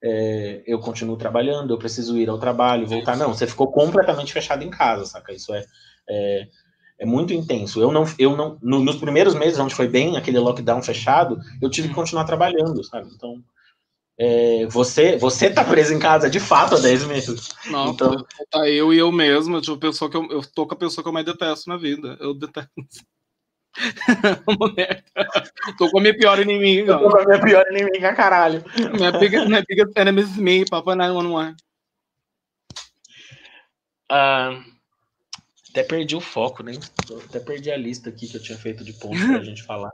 [0.02, 3.16] É, eu continuo trabalhando, eu preciso ir ao trabalho, voltar.
[3.16, 5.32] Não, você ficou completamente fechado em casa, saca?
[5.32, 5.64] Isso é,
[6.08, 6.48] é,
[7.00, 7.80] é muito intenso.
[7.80, 11.70] Eu não, eu não, no, nos primeiros meses, onde foi bem aquele lockdown fechado, eu
[11.70, 11.96] tive que hum.
[11.96, 13.08] continuar trabalhando, sabe?
[13.14, 13.42] Então,
[14.18, 17.50] é, você você tá preso em casa de fato há 10 meses.
[17.66, 18.24] Não, então...
[18.50, 21.08] tá eu e eu mesmo, tipo, pessoa que eu, eu tô com a pessoa que
[21.08, 22.16] eu mais detesto na vida.
[22.20, 22.70] Eu detesto.
[25.78, 26.98] tô com a minha pior inimiga.
[26.98, 28.64] Tô com a minha pior inimiga, caralho.
[28.94, 31.56] Minha biggest, minha biggest enemy is me, Papa 911.
[34.10, 34.62] Ah,
[35.70, 36.72] até perdi o foco, né?
[37.28, 39.90] Até perdi a lista aqui que eu tinha feito de pontos pra gente falar.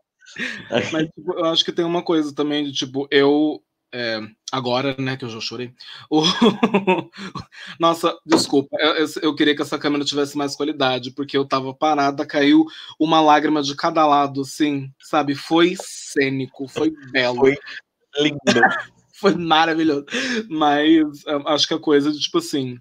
[0.92, 3.62] Mas tipo, eu acho que tem uma coisa também de tipo, eu
[3.92, 4.20] é,
[4.50, 5.72] agora, né, que eu já chorei.
[6.10, 6.22] O...
[7.78, 12.26] Nossa, desculpa, eu, eu, queria que essa câmera tivesse mais qualidade, porque eu tava parada,
[12.26, 12.64] caiu
[12.98, 15.34] uma lágrima de cada lado, assim, sabe?
[15.34, 17.40] Foi cênico, foi belo.
[17.40, 17.56] Foi
[18.18, 18.38] lindo.
[19.12, 20.06] foi maravilhoso.
[20.48, 21.04] Mas
[21.46, 22.78] acho que a coisa de, tipo assim,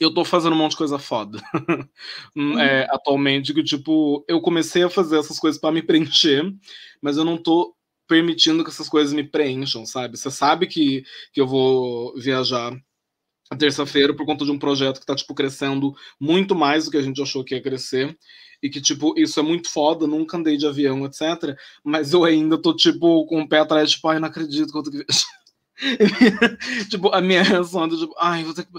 [0.00, 1.38] eu tô fazendo um monte de coisa foda.
[2.36, 6.44] Hum, é, atualmente, que, tipo, eu comecei a fazer essas coisas para me preencher,
[7.02, 7.74] mas eu não tô
[8.10, 10.18] permitindo que essas coisas me preencham, sabe?
[10.18, 12.76] Você sabe que, que eu vou viajar
[13.56, 17.02] terça-feira por conta de um projeto que tá, tipo, crescendo muito mais do que a
[17.02, 18.18] gente achou que ia crescer.
[18.60, 21.56] E que, tipo, isso é muito foda, nunca andei de avião, etc.
[21.84, 24.82] Mas eu ainda tô, tipo, com o pé atrás, tipo, ai, não acredito que eu
[26.90, 28.70] tipo, a minha reação é tipo, ai, vou ter que.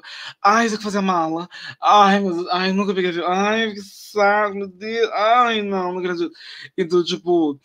[0.43, 1.49] Ai, vou ter que fazer a mala.
[1.81, 3.27] Ai, mas, ai, nunca peguei avião.
[3.27, 5.09] Ai, que saco, meu Deus.
[5.13, 6.31] Ai, não, não acredito.
[6.77, 7.59] Então, tipo,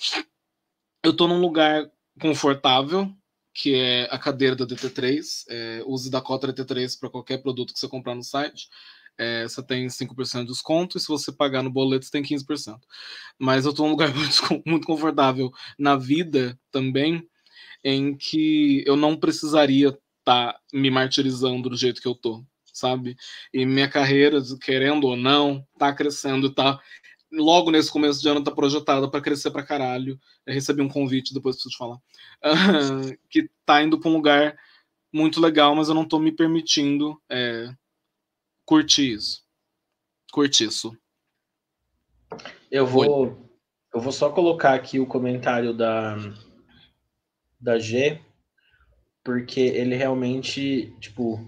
[1.06, 1.88] eu estou num lugar
[2.20, 3.08] confortável,
[3.54, 5.44] que é a cadeira da DT3.
[5.48, 8.68] É, use da cota DT3 para qualquer produto que você comprar no site.
[9.16, 12.80] É, você tem 5% de desconto, e se você pagar no boleto, você tem 15%.
[13.38, 17.24] Mas eu estou num lugar muito, muito confortável na vida também,
[17.84, 23.16] em que eu não precisaria estar tá me martirizando do jeito que eu tô, sabe?
[23.54, 26.80] E minha carreira, querendo ou não, tá crescendo, tá
[27.32, 30.18] logo nesse começo de ano tá projetada para crescer para caralho.
[30.46, 34.56] Eu recebi um convite, depois preciso te falar, uh, que tá indo para um lugar
[35.12, 37.72] muito legal, mas eu não tô me permitindo é,
[38.64, 39.44] curtir isso.
[40.32, 40.96] Curtir isso.
[42.70, 43.50] Eu vou,
[43.94, 46.16] eu vou só colocar aqui o comentário da,
[47.58, 48.20] da G,
[49.24, 51.40] porque ele realmente, tipo,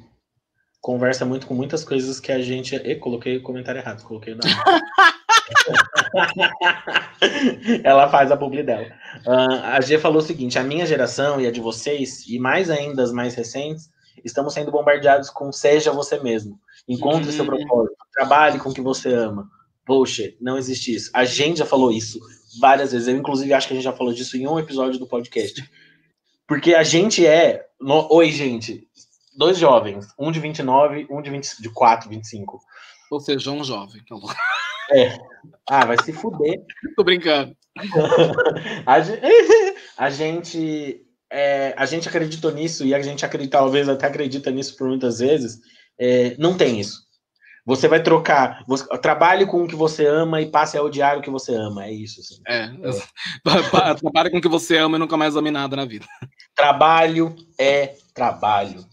[0.80, 2.74] conversa muito com muitas coisas que a gente.
[2.74, 4.38] E coloquei o comentário errado, coloquei o
[7.84, 8.86] Ela faz a publi dela.
[9.26, 12.70] Uh, a G falou o seguinte: a minha geração e a de vocês, e mais
[12.70, 13.90] ainda as mais recentes,
[14.24, 16.58] estamos sendo bombardeados com seja você mesmo.
[16.88, 17.32] Encontre uhum.
[17.32, 19.48] seu propósito, trabalhe com o que você ama.
[19.84, 21.10] Poxa, não existe isso.
[21.14, 22.20] A gente já falou isso
[22.60, 23.08] várias vezes.
[23.08, 25.68] Eu, inclusive, acho que a gente já falou disso em um episódio do podcast.
[26.46, 27.66] Porque a gente é.
[27.80, 28.06] No...
[28.10, 28.86] Oi, gente.
[29.36, 32.60] Dois jovens, um de 29, um de 24, 25.
[33.10, 34.02] Ou seja, um jovem.
[34.90, 35.16] É.
[35.68, 36.62] Ah, vai se fuder.
[36.96, 37.56] Tô brincando.
[38.86, 39.20] a, gente,
[39.96, 44.76] a gente, é, a gente acreditou nisso e a gente acredita, talvez até acredita nisso
[44.76, 45.58] por muitas vezes.
[45.98, 47.06] É, não tem isso.
[47.68, 48.64] Você vai trocar.
[48.66, 51.84] Você, trabalhe com o que você ama e passe a odiar o que você ama.
[51.84, 52.20] É isso.
[52.20, 52.40] Assim.
[52.48, 52.64] É.
[52.64, 53.94] é.
[54.00, 56.06] Trabalhe com o que você ama e nunca mais ame nada na vida.
[56.54, 58.86] Trabalho é trabalho.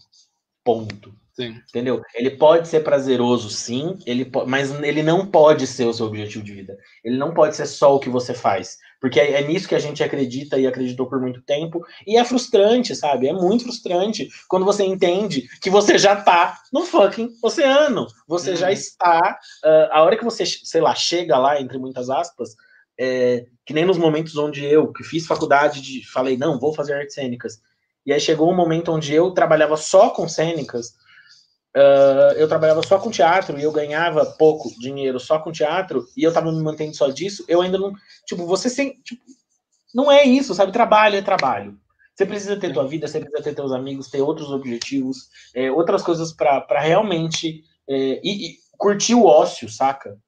[0.62, 1.14] Ponto.
[1.36, 1.60] Sim.
[1.68, 2.00] Entendeu?
[2.14, 6.54] Ele pode ser prazeroso, sim, ele mas ele não pode ser o seu objetivo de
[6.54, 6.78] vida.
[7.04, 8.78] Ele não pode ser só o que você faz.
[8.98, 11.84] Porque é, é, nisso que a gente acredita e acreditou por muito tempo.
[12.06, 13.28] E é frustrante, sabe?
[13.28, 18.06] É muito frustrante quando você entende que você já tá no fucking oceano.
[18.26, 18.56] Você uhum.
[18.56, 19.38] já está.
[19.62, 22.56] Uh, a hora que você, sei lá, chega lá, entre muitas aspas,
[22.98, 26.94] é, que nem nos momentos onde eu, que fiz faculdade, de, falei, não, vou fazer
[26.94, 27.60] artes cênicas.
[28.06, 30.94] E aí chegou um momento onde eu trabalhava só com cênicas
[31.76, 36.22] Uh, eu trabalhava só com teatro e eu ganhava pouco dinheiro só com teatro e
[36.22, 37.92] eu tava me mantendo só disso, eu ainda não.
[38.24, 38.94] Tipo, você sem.
[39.04, 39.22] Tipo,
[39.94, 40.72] não é isso, sabe?
[40.72, 41.78] Trabalho é trabalho.
[42.14, 46.02] Você precisa ter tua vida, você precisa ter teus amigos, ter outros objetivos, é, outras
[46.02, 47.62] coisas para realmente.
[47.86, 50.18] É, e, e, curtir o ócio, saca?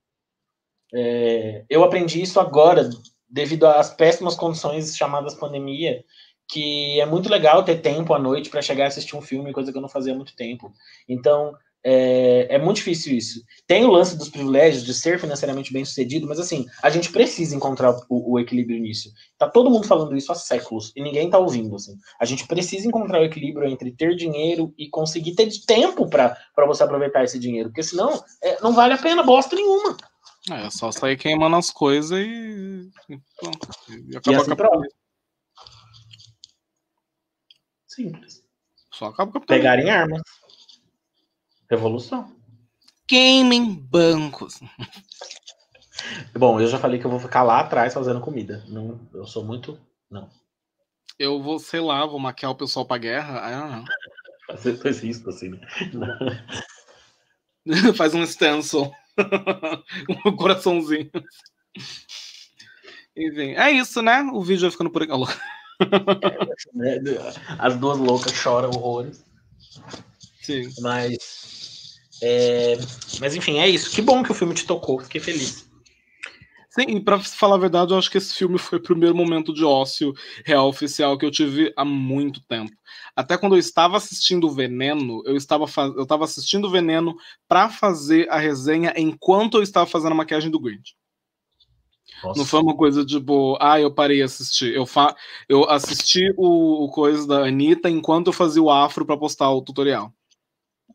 [0.94, 2.88] É, eu aprendi isso agora,
[3.28, 6.04] devido às péssimas condições chamadas pandemia,
[6.48, 9.70] que é muito legal ter tempo à noite para chegar a assistir um filme, coisa
[9.70, 10.72] que eu não fazia há muito tempo.
[11.08, 13.40] Então, é, é, muito difícil isso.
[13.66, 17.54] Tem o lance dos privilégios de ser financeiramente bem sucedido, mas assim, a gente precisa
[17.54, 19.10] encontrar o, o, equilíbrio nisso.
[19.36, 21.96] Tá todo mundo falando isso há séculos e ninguém tá ouvindo, assim.
[22.20, 26.36] A gente precisa encontrar o equilíbrio entre ter dinheiro e conseguir ter tempo para
[26.66, 29.96] você aproveitar esse dinheiro, porque senão é, não vale a pena bosta nenhuma.
[30.50, 33.68] É, só sair queimando as coisas e, e pronto.
[34.10, 34.56] E acaba e assim,
[37.98, 38.44] Simples.
[38.92, 40.22] Só acaba com a Pegarem armas.
[41.68, 42.32] Revolução.
[43.08, 44.60] Queimem bancos.
[46.32, 48.64] Bom, eu já falei que eu vou ficar lá atrás fazendo comida.
[48.68, 49.80] Não, eu sou muito.
[50.08, 50.30] Não.
[51.18, 53.40] Eu vou, sei lá, vou maquiar o pessoal pra guerra.
[53.40, 53.84] Ah, não.
[54.46, 55.58] Fazer dois riscos assim, né?
[57.96, 58.92] Faz um stencil.
[60.24, 61.10] um coraçãozinho.
[63.16, 64.22] Enfim, é isso, né?
[64.32, 65.12] O vídeo vai ficando por aqui.
[66.82, 67.00] É,
[67.58, 69.24] As duas loucas choram horrores.
[70.42, 70.68] Sim.
[70.80, 71.98] Mas.
[72.22, 72.76] É...
[73.20, 73.90] Mas enfim, é isso.
[73.90, 75.68] Que bom que o filme te tocou, fiquei feliz.
[76.70, 79.52] Sim, e pra falar a verdade, eu acho que esse filme foi o primeiro momento
[79.52, 80.12] de ócio
[80.44, 82.70] real oficial que eu tive há muito tempo.
[83.16, 85.92] Até quando eu estava assistindo Veneno, eu estava, faz...
[85.96, 87.16] eu estava assistindo Veneno
[87.48, 90.94] para fazer a resenha enquanto eu estava fazendo a maquiagem do Grinch.
[92.22, 92.38] Nossa.
[92.38, 94.74] Não foi uma coisa tipo, ah, eu parei assistir.
[94.74, 95.14] Eu, fa
[95.48, 99.62] eu assisti o, o coisa da Anitta enquanto eu fazia o afro para postar o
[99.62, 100.12] tutorial.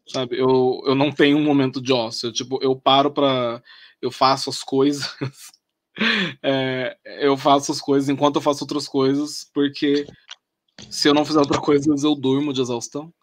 [0.07, 0.37] Sabe?
[0.37, 2.31] Eu, eu não tenho um momento de ócio.
[2.31, 3.61] Tipo, eu paro para
[4.01, 5.15] Eu faço as coisas.
[6.43, 10.05] é, eu faço as coisas enquanto eu faço outras coisas, porque
[10.89, 13.13] se eu não fizer outra coisa, eu durmo de exaustão.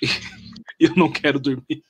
[0.80, 1.84] E eu não quero dormir.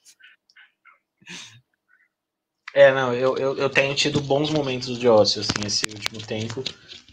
[2.75, 6.63] É, não, eu, eu, eu tenho tido bons momentos de ócio, assim, esse último tempo.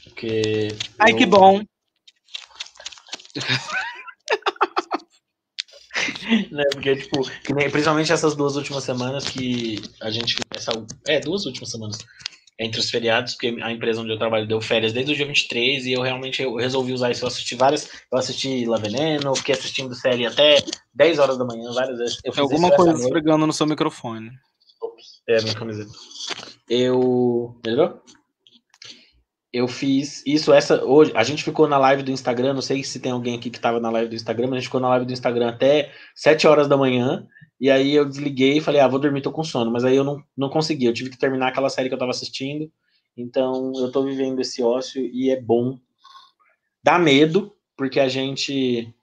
[0.04, 0.68] Porque.
[1.00, 1.18] Ai, eu...
[1.18, 1.64] que bom!
[6.52, 7.22] né, porque, tipo,
[7.72, 10.36] principalmente essas duas últimas semanas que a gente.
[10.56, 10.72] Essa,
[11.08, 11.98] é, duas últimas semanas.
[12.60, 15.86] Entre os feriados, porque a empresa onde eu trabalho deu férias desde o dia 23
[15.86, 17.24] e eu realmente eu resolvi usar isso.
[17.24, 17.88] Eu assisti várias.
[18.12, 20.58] Eu assisti La Veneno, fiquei assistindo série até
[20.92, 22.18] 10 horas da manhã, várias vezes.
[22.24, 24.32] Eu fiz Alguma coisa esfregando no seu microfone.
[25.28, 25.92] É minha camiseta.
[26.70, 27.60] Eu.
[27.66, 28.02] Melhorou?
[29.52, 31.12] Eu fiz isso essa hoje.
[31.16, 32.54] A gente ficou na live do Instagram.
[32.54, 34.68] Não sei se tem alguém aqui que estava na live do Instagram, mas a gente
[34.68, 37.28] ficou na live do Instagram até 7 horas da manhã.
[37.60, 39.72] E aí eu desliguei e falei, ah, vou dormir, tô com sono.
[39.72, 40.86] Mas aí eu não, não consegui.
[40.86, 42.72] Eu tive que terminar aquela série que eu tava assistindo.
[43.18, 45.80] Então eu tô vivendo esse ócio e é bom.
[46.84, 48.94] Dá medo, porque a gente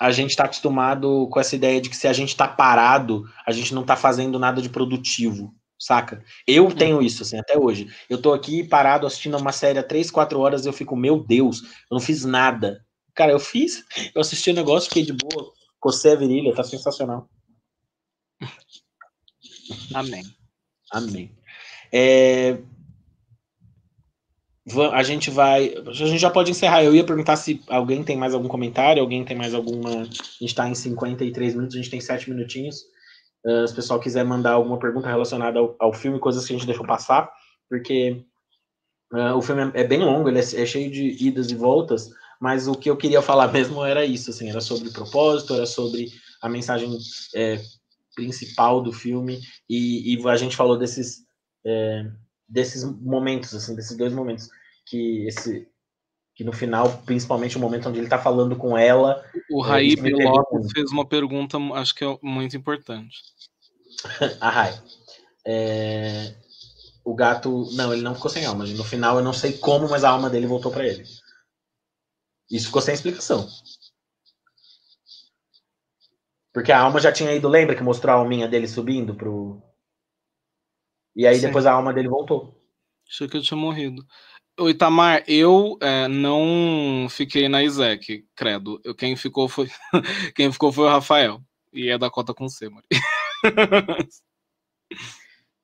[0.00, 3.52] a gente está acostumado com essa ideia de que se a gente está parado, a
[3.52, 6.22] gente não está fazendo nada de produtivo, saca?
[6.46, 6.70] Eu uhum.
[6.70, 7.88] tenho isso, assim, até hoje.
[8.08, 11.22] Eu tô aqui parado assistindo uma série há três, quatro horas e eu fico, meu
[11.22, 12.84] Deus, eu não fiz nada.
[13.14, 13.84] Cara, eu fiz,
[14.14, 17.28] eu assisti o um negócio, fiquei de boa, cocei a virilha, tá sensacional.
[19.94, 20.24] Amém.
[20.90, 21.36] Amém.
[21.92, 22.58] É,
[24.92, 25.74] a gente vai.
[25.86, 26.82] A gente já pode encerrar.
[26.82, 29.90] Eu ia perguntar se alguém tem mais algum comentário, alguém tem mais alguma.
[29.90, 32.82] A gente está em 53 minutos, a gente tem 7 minutinhos.
[33.44, 36.56] Uh, se o pessoal quiser mandar alguma pergunta relacionada ao, ao filme, coisas que a
[36.56, 37.30] gente deixou passar,
[37.68, 38.24] porque
[39.12, 42.08] uh, o filme é, é, bem longo, ele é, é, cheio de idas e voltas,
[42.40, 46.10] mas o que eu queria falar mesmo era isso, assim, era sobre propósito, era sobre
[46.40, 46.96] a mensagem
[47.34, 47.60] é,
[48.14, 49.38] principal do filme,
[49.68, 51.22] e, e, a gente falou desses.
[52.48, 54.48] É, desses momentos, assim, desses dois momentos
[54.86, 55.68] que esse
[56.34, 59.24] que no final, principalmente o momento onde ele está falando com ela.
[59.52, 63.22] O Raí Lopes fez uma pergunta, acho que é muito importante.
[64.40, 64.74] a Rai.
[65.46, 66.34] é,
[67.04, 67.68] o gato.
[67.74, 68.66] Não, ele não ficou sem alma.
[68.66, 71.04] No final eu não sei como, mas a alma dele voltou para ele.
[72.50, 73.48] Isso ficou sem explicação.
[76.52, 79.62] Porque a alma já tinha ido, lembra que mostrou a alminha dele subindo pro.
[81.14, 81.46] E aí Sim.
[81.46, 82.60] depois a alma dele voltou.
[83.08, 84.04] Achei que eu tinha morrido.
[84.58, 88.80] O Itamar, eu é, não fiquei na Isaac, credo.
[88.84, 89.68] Eu, quem ficou foi
[90.34, 91.40] quem ficou foi o Rafael.
[91.72, 92.86] E é da cota com C, Mari.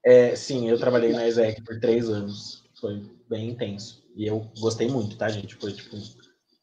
[0.05, 2.65] É, sim, eu trabalhei na Isaac por três anos.
[2.81, 4.03] Foi bem intenso.
[4.17, 5.55] E eu gostei muito, tá, gente?
[5.57, 5.97] Foi tipo.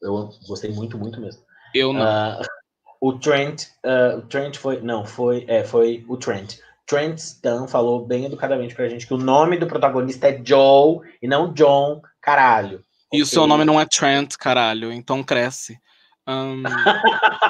[0.02, 1.42] Eu gostei muito, muito mesmo.
[1.74, 2.02] Eu não.
[2.02, 2.42] Uh,
[3.00, 6.58] o Trent, uh, o Trent foi, não, foi, é, foi o Trent.
[6.88, 11.28] Trent Stan falou bem educadamente pra gente que o nome do protagonista é Joe e
[11.28, 12.80] não John, caralho.
[13.12, 13.22] E okay.
[13.22, 15.78] o seu nome não é Trent, caralho, então cresce.
[16.26, 16.62] Um,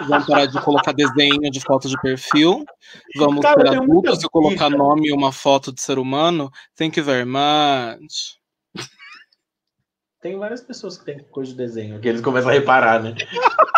[0.09, 2.64] vamos parar de colocar desenho de foto de perfil.
[3.16, 6.51] Vamos Cara, ser adultos e colocar nome e uma foto de ser humano.
[6.76, 8.39] Thank you very much.
[10.20, 13.14] Tem várias pessoas que têm coisa de desenho, que eles começam a reparar, né?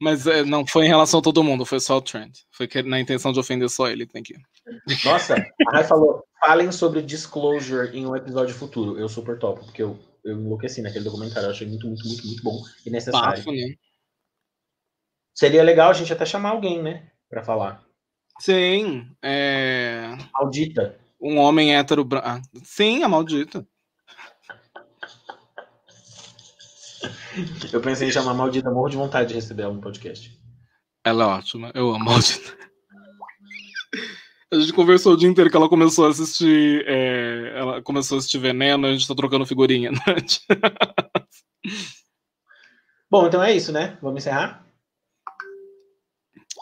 [0.00, 2.38] Mas é, não foi em relação a todo mundo, foi só o Trent.
[2.50, 4.40] Foi na intenção de ofender só ele, thank you.
[5.04, 8.98] Nossa, a Rai falou: falem sobre disclosure em um episódio futuro.
[8.98, 11.46] Eu super top, porque eu, eu enlouqueci naquele documentário.
[11.46, 13.38] Eu achei muito, muito, muito, muito bom e necessário.
[13.38, 13.74] Bafo, né?
[15.34, 17.10] Seria legal a gente até chamar alguém, né?
[17.28, 17.82] Pra falar.
[18.38, 19.06] Sim.
[19.22, 20.16] É...
[20.32, 20.98] Maldita.
[21.20, 22.06] Um homem hétero.
[22.14, 23.66] Ah, sim, a maldita.
[27.72, 30.38] Eu pensei em chamar Maldita, morro de vontade de receber ela no podcast.
[31.04, 32.56] Ela é ótima, eu amo Maldita.
[34.52, 36.84] A gente conversou o dia inteiro que ela começou a assistir.
[36.86, 39.90] É, ela começou a assistir Veneno, a gente tá trocando figurinha.
[39.90, 39.98] Né?
[43.10, 43.96] Bom, então é isso, né?
[44.02, 44.66] Vamos encerrar?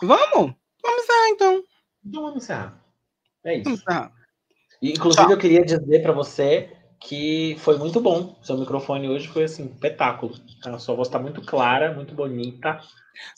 [0.01, 0.55] Vamos!
[0.83, 1.65] Vamos encerrar então.
[2.07, 2.81] Então vamos encerrar.
[3.45, 3.65] É isso.
[3.65, 4.13] Vamos encerrar.
[4.81, 5.33] E, inclusive, Tchau.
[5.33, 8.37] eu queria dizer para você que foi muito bom.
[8.43, 10.35] Seu microfone hoje foi assim, espetáculo.
[10.65, 12.81] A sua voz está muito clara, muito bonita.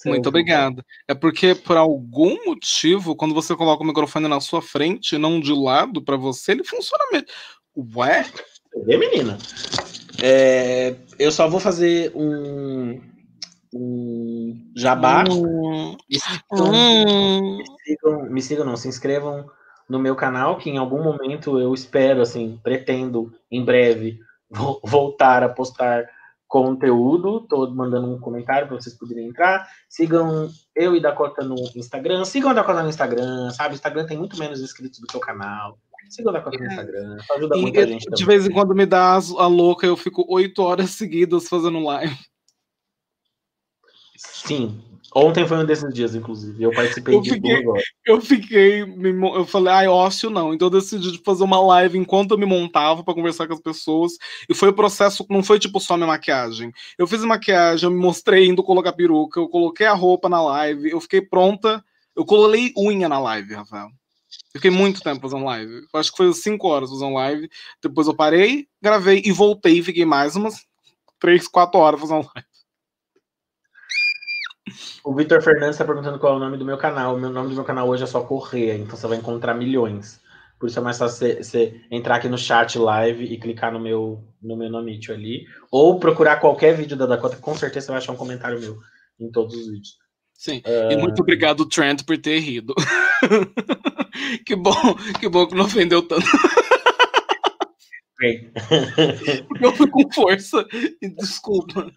[0.05, 0.85] muito obrigado.
[1.07, 5.53] É porque, por algum motivo, quando você coloca o microfone na sua frente, não de
[5.53, 7.29] lado para você, ele funciona mesmo.
[7.97, 8.27] Ué?
[8.85, 9.39] Vê, menina?
[10.21, 13.01] É, eu só vou fazer um,
[13.73, 15.25] um jabá.
[15.31, 15.97] Hum.
[16.11, 17.57] Me, sigam, hum.
[17.59, 19.47] me, sigam, me sigam, não, se inscrevam
[19.93, 24.19] no meu canal, que em algum momento eu espero, assim, pretendo em breve
[24.83, 26.09] voltar a postar
[26.49, 27.47] conteúdo.
[27.47, 29.69] Tô mandando um comentário para vocês poderem entrar.
[29.91, 32.25] Sigam eu e Dakota no Instagram.
[32.25, 33.75] Sigam a Dakota no Instagram, sabe?
[33.75, 35.79] O Instagram tem muito menos inscritos do que o canal.
[36.09, 36.69] Sigam a Dakota no é.
[36.69, 37.17] Instagram.
[37.37, 38.09] Ajuda e muita gente.
[38.09, 42.17] De vez em quando me dá a louca, eu fico oito horas seguidas fazendo live.
[44.17, 44.83] Sim,
[45.15, 46.63] Ontem foi um desses dias, inclusive.
[46.63, 47.83] Eu participei eu de fiquei, agora.
[48.07, 48.83] Eu fiquei.
[48.83, 50.55] Eu falei, ai, ócio não.
[50.55, 54.13] Então eu decidi fazer uma live enquanto eu me montava para conversar com as pessoas.
[54.49, 56.73] E foi o processo, não foi tipo só minha maquiagem.
[56.97, 60.43] Eu fiz a maquiagem, eu me mostrei indo colocar peruca, eu coloquei a roupa na
[60.43, 61.85] live, eu fiquei pronta.
[62.17, 63.89] Eu colei unha na live, Rafael.
[64.55, 65.87] Eu fiquei muito tempo fazendo live.
[65.93, 67.51] Eu acho que foi 5 horas fazendo live.
[67.83, 69.79] Depois eu parei, gravei e voltei.
[69.79, 70.65] e Fiquei mais umas
[71.19, 72.52] 3, 4 horas fazendo live.
[75.05, 77.17] O Vitor Fernandes está perguntando qual é o nome do meu canal.
[77.17, 80.21] O meu nome do meu canal hoje é só Correia, então você vai encontrar milhões.
[80.59, 84.23] Por isso é mais fácil você, entrar aqui no chat live e clicar no meu,
[84.41, 85.45] no meu nome ali.
[85.71, 88.79] Ou procurar qualquer vídeo da Dakota, com certeza você vai achar um comentário meu
[89.19, 89.97] em todos os vídeos.
[90.35, 90.63] Sim.
[90.65, 90.93] Uh...
[90.93, 92.75] E muito obrigado, Trent, por ter rido.
[94.47, 96.27] que bom, que bom que não ofendeu tanto.
[98.23, 98.51] Porque
[99.61, 100.65] eu fui com força.
[101.19, 101.93] Desculpa.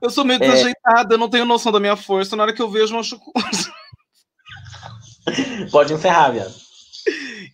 [0.00, 0.48] Eu sou meio é...
[0.48, 2.36] desajeitada, eu não tenho noção da minha força.
[2.36, 3.18] Na hora que eu vejo, eu acho.
[5.70, 6.68] Pode encerrar, viado.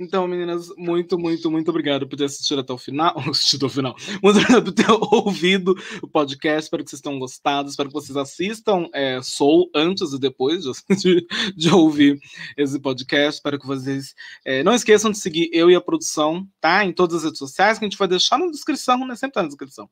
[0.00, 3.16] Então, meninas, muito, muito, muito obrigado por ter assistido até o final.
[3.30, 3.94] assistido ao final.
[4.22, 6.64] Muito obrigado por ter ouvido o podcast.
[6.64, 7.68] Espero que vocês tenham gostado.
[7.68, 10.64] Espero que vocês assistam é, Soul antes e depois
[10.98, 11.26] de,
[11.56, 12.18] de, ouvir
[12.56, 13.36] esse podcast.
[13.36, 14.14] Espero que vocês
[14.44, 16.84] é, não esqueçam de seguir eu e a produção, tá?
[16.84, 19.14] Em todas as redes sociais, que a gente vai deixar na descrição, né?
[19.14, 19.88] Sempre tá na descrição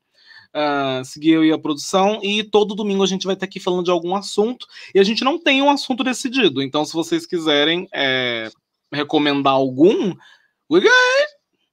[0.55, 3.84] uh, seguir eu e a produção, e todo domingo a gente vai estar aqui falando
[3.84, 7.88] de algum assunto, e a gente não tem um assunto decidido, então se vocês quiserem
[7.92, 8.50] é,
[8.92, 10.14] recomendar algum,
[10.70, 11.28] we're good,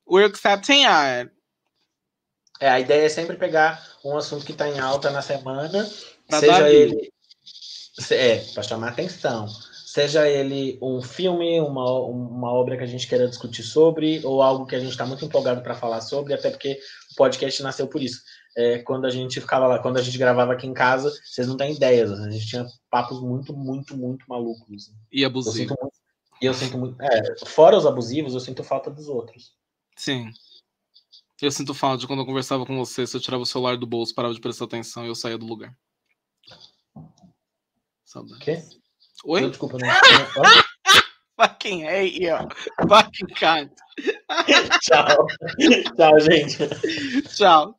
[0.09, 1.31] we're accepting it.
[2.59, 5.89] É, a ideia é sempre pegar um assunto que está em alta na semana,
[6.27, 7.11] pra seja ele...
[8.11, 9.45] É, para chamar atenção.
[9.85, 14.65] Seja ele um filme, uma, uma obra que a gente queira discutir sobre, ou algo
[14.65, 16.79] que a gente está muito empolgado para falar sobre, até porque
[17.11, 18.21] o podcast nasceu por isso
[18.55, 21.57] é, quando a gente ficava lá, quando a gente gravava aqui em casa, vocês não
[21.57, 24.91] têm ideias, a gente tinha papos muito, muito, muito malucos.
[25.11, 25.77] E abusivos.
[26.41, 27.01] E eu sinto muito.
[27.01, 29.53] É, fora os abusivos, eu sinto falta dos outros.
[29.95, 30.29] Sim.
[31.41, 33.87] Eu sinto falta de quando eu conversava com você, se eu tirava o celular do
[33.87, 35.73] bolso, parava de prestar atenção e eu saía do lugar.
[38.03, 38.39] Saudade.
[38.39, 38.63] Quê?
[39.23, 39.43] Oi?
[39.43, 39.87] Eu, desculpa, não.
[41.39, 42.35] Fucking hate you.
[42.89, 43.71] Fucking cunt.
[44.81, 45.27] Tchau.
[45.95, 46.57] Tchau, gente.
[47.35, 47.78] Tchau.